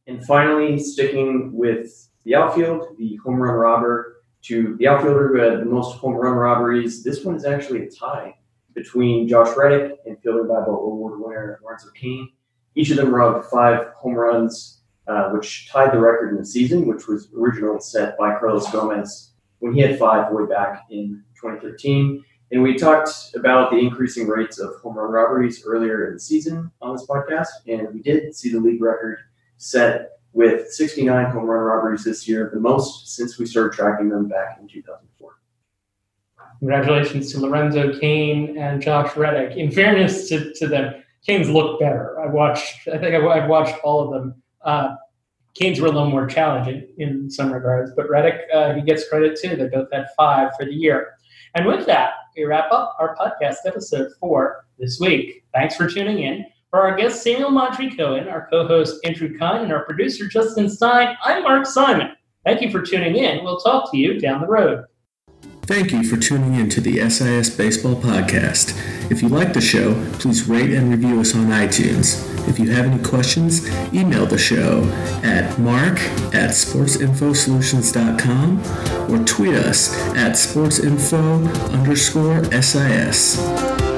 And 0.06 0.24
finally, 0.26 0.78
sticking 0.78 1.52
with 1.54 2.10
the 2.24 2.36
outfield, 2.36 2.96
the 2.98 3.16
home 3.18 3.42
run 3.42 3.56
robber 3.56 4.18
to 4.44 4.76
the 4.78 4.88
outfielder 4.88 5.30
who 5.30 5.40
had 5.40 5.62
the 5.62 5.66
most 5.66 5.98
home 5.98 6.14
run 6.14 6.34
robberies. 6.34 7.04
This 7.04 7.26
one 7.26 7.36
is 7.36 7.46
actually 7.46 7.84
a 7.84 7.90
tie 7.90 8.36
between 8.74 9.28
Josh 9.28 9.56
Reddick 9.58 9.98
and 10.06 10.18
Fielding 10.22 10.48
Bible 10.48 10.76
Award 10.76 11.20
winner 11.20 11.60
Lorenzo 11.64 11.90
Cain. 11.96 12.30
Each 12.76 12.92
of 12.92 12.98
them 12.98 13.14
robbed 13.14 13.48
five 13.48 13.88
home 13.96 14.14
runs, 14.14 14.82
uh, 15.08 15.30
which 15.32 15.70
tied 15.70 15.92
the 15.92 16.00
record 16.00 16.30
in 16.30 16.38
the 16.38 16.46
season, 16.46 16.86
which 16.86 17.08
was 17.08 17.30
originally 17.36 17.80
set 17.80 18.18
by 18.18 18.38
Carlos 18.38 18.72
Gomez 18.72 19.32
when 19.60 19.74
he 19.74 19.82
had 19.82 19.98
five 19.98 20.32
way 20.32 20.46
back 20.46 20.86
in 20.90 21.24
2013. 21.42 22.24
And 22.52 22.64
we 22.64 22.78
talked 22.78 23.10
about 23.36 23.72
the 23.72 23.78
increasing 23.78 24.28
rates 24.28 24.58
of 24.58 24.76
home 24.76 24.98
run 24.98 25.12
robberies 25.12 25.66
earlier 25.66 26.08
in 26.08 26.14
the 26.14 26.20
season 26.20 26.72
on 26.82 26.96
this 26.96 27.06
podcast, 27.06 27.48
and 27.68 27.94
we 27.94 28.02
did 28.02 28.34
see 28.36 28.52
the 28.52 28.60
league 28.60 28.82
record 28.82 29.20
set 29.58 30.12
with 30.32 30.72
69 30.72 31.26
home 31.32 31.46
run 31.46 31.60
robberies 31.60 32.06
this 32.06 32.28
year, 32.28 32.50
the 32.54 32.60
most 32.60 33.16
since 33.16 33.38
we 33.38 33.46
started 33.46 33.76
tracking 33.76 34.08
them 34.10 34.28
back 34.28 34.60
in 34.62 34.68
2004. 34.68 35.38
Congratulations 36.60 37.32
to 37.34 37.40
Lorenzo 37.40 38.00
Cain 38.00 38.58
and 38.58 38.82
Josh 38.82 39.16
Reddick. 39.18 39.58
In 39.58 39.70
fairness 39.70 40.30
to, 40.30 40.54
to 40.54 40.68
them, 40.68 41.04
Cain's 41.26 41.50
look 41.50 41.80
better. 41.80 42.20
I 42.20 42.28
watched, 42.28 42.88
I 42.88 42.98
think 42.98 43.14
I've 43.14 43.50
watched 43.50 43.76
all 43.84 44.02
of 44.02 44.12
them. 44.12 44.42
Uh, 44.62 44.96
Cain's 45.56 45.82
were 45.82 45.88
a 45.88 45.92
little 45.92 46.10
more 46.10 46.28
challenging 46.28 46.88
in 46.98 47.30
some 47.30 47.52
regards, 47.52 47.92
but 47.96 48.10
Reddick, 48.10 48.42
uh, 48.54 48.74
he 48.74 48.82
gets 48.82 49.10
credit 49.10 49.38
too. 49.40 49.56
They 49.56 49.68
both 49.68 49.88
had 49.92 50.06
five 50.16 50.52
for 50.58 50.66
the 50.66 50.74
year. 50.74 51.14
And 51.56 51.66
with 51.66 51.86
that, 51.88 52.12
we 52.38 52.46
wrap 52.46 52.72
up 52.72 52.96
our 53.00 53.18
podcast 53.18 53.58
episode 53.66 54.12
for 54.20 54.66
this 54.78 55.00
week. 55.00 55.44
Thanks 55.54 55.76
for 55.76 55.90
tuning 55.90 56.20
in. 56.20 56.46
For 56.70 56.82
our 56.82 56.96
guest 56.96 57.24
Samuel 57.24 57.50
Montre 57.50 57.90
Cohen, 57.98 58.28
our 58.28 58.48
co-host 58.52 59.04
Andrew 59.06 59.38
Kahn, 59.38 59.64
and 59.64 59.74
our 59.74 59.86
producer 59.86 60.28
Justin 60.28 60.70
Stein, 60.70 61.18
I'm 61.24 61.42
Mark 61.42 61.66
Simon. 61.66 62.12
Thank 62.46 62.62
you 62.62 62.70
for 62.70 62.84
tuning 62.84 63.16
in. 63.16 63.44
We'll 63.44 63.58
talk 63.58 63.92
to 63.92 63.98
you 63.98 64.20
down 64.20 64.42
the 64.42 64.48
road. 64.48 64.86
Thank 65.68 65.92
you 65.92 66.04
for 66.06 66.16
tuning 66.16 66.56
in 66.56 66.70
to 66.70 66.80
the 66.80 67.10
SIS 67.10 67.50
Baseball 67.50 67.98
Podcast. 67.98 68.72
If 69.12 69.22
you 69.22 69.28
like 69.28 69.52
the 69.52 69.60
show, 69.60 70.02
please 70.14 70.48
rate 70.48 70.72
and 70.72 70.90
review 70.90 71.20
us 71.20 71.36
on 71.36 71.48
iTunes. 71.48 72.24
If 72.48 72.58
you 72.58 72.72
have 72.72 72.86
any 72.86 73.04
questions, 73.04 73.68
email 73.94 74.26
the 74.26 74.38
show 74.38 74.86
at 75.24 75.60
mark 75.60 76.00
at 76.34 76.52
sportsinfosolutions.com 76.52 79.14
or 79.14 79.26
tweet 79.26 79.56
us 79.56 79.94
at 80.16 80.36
sportsinfo 80.36 81.74
underscore 81.74 82.46
SIS. 82.62 83.97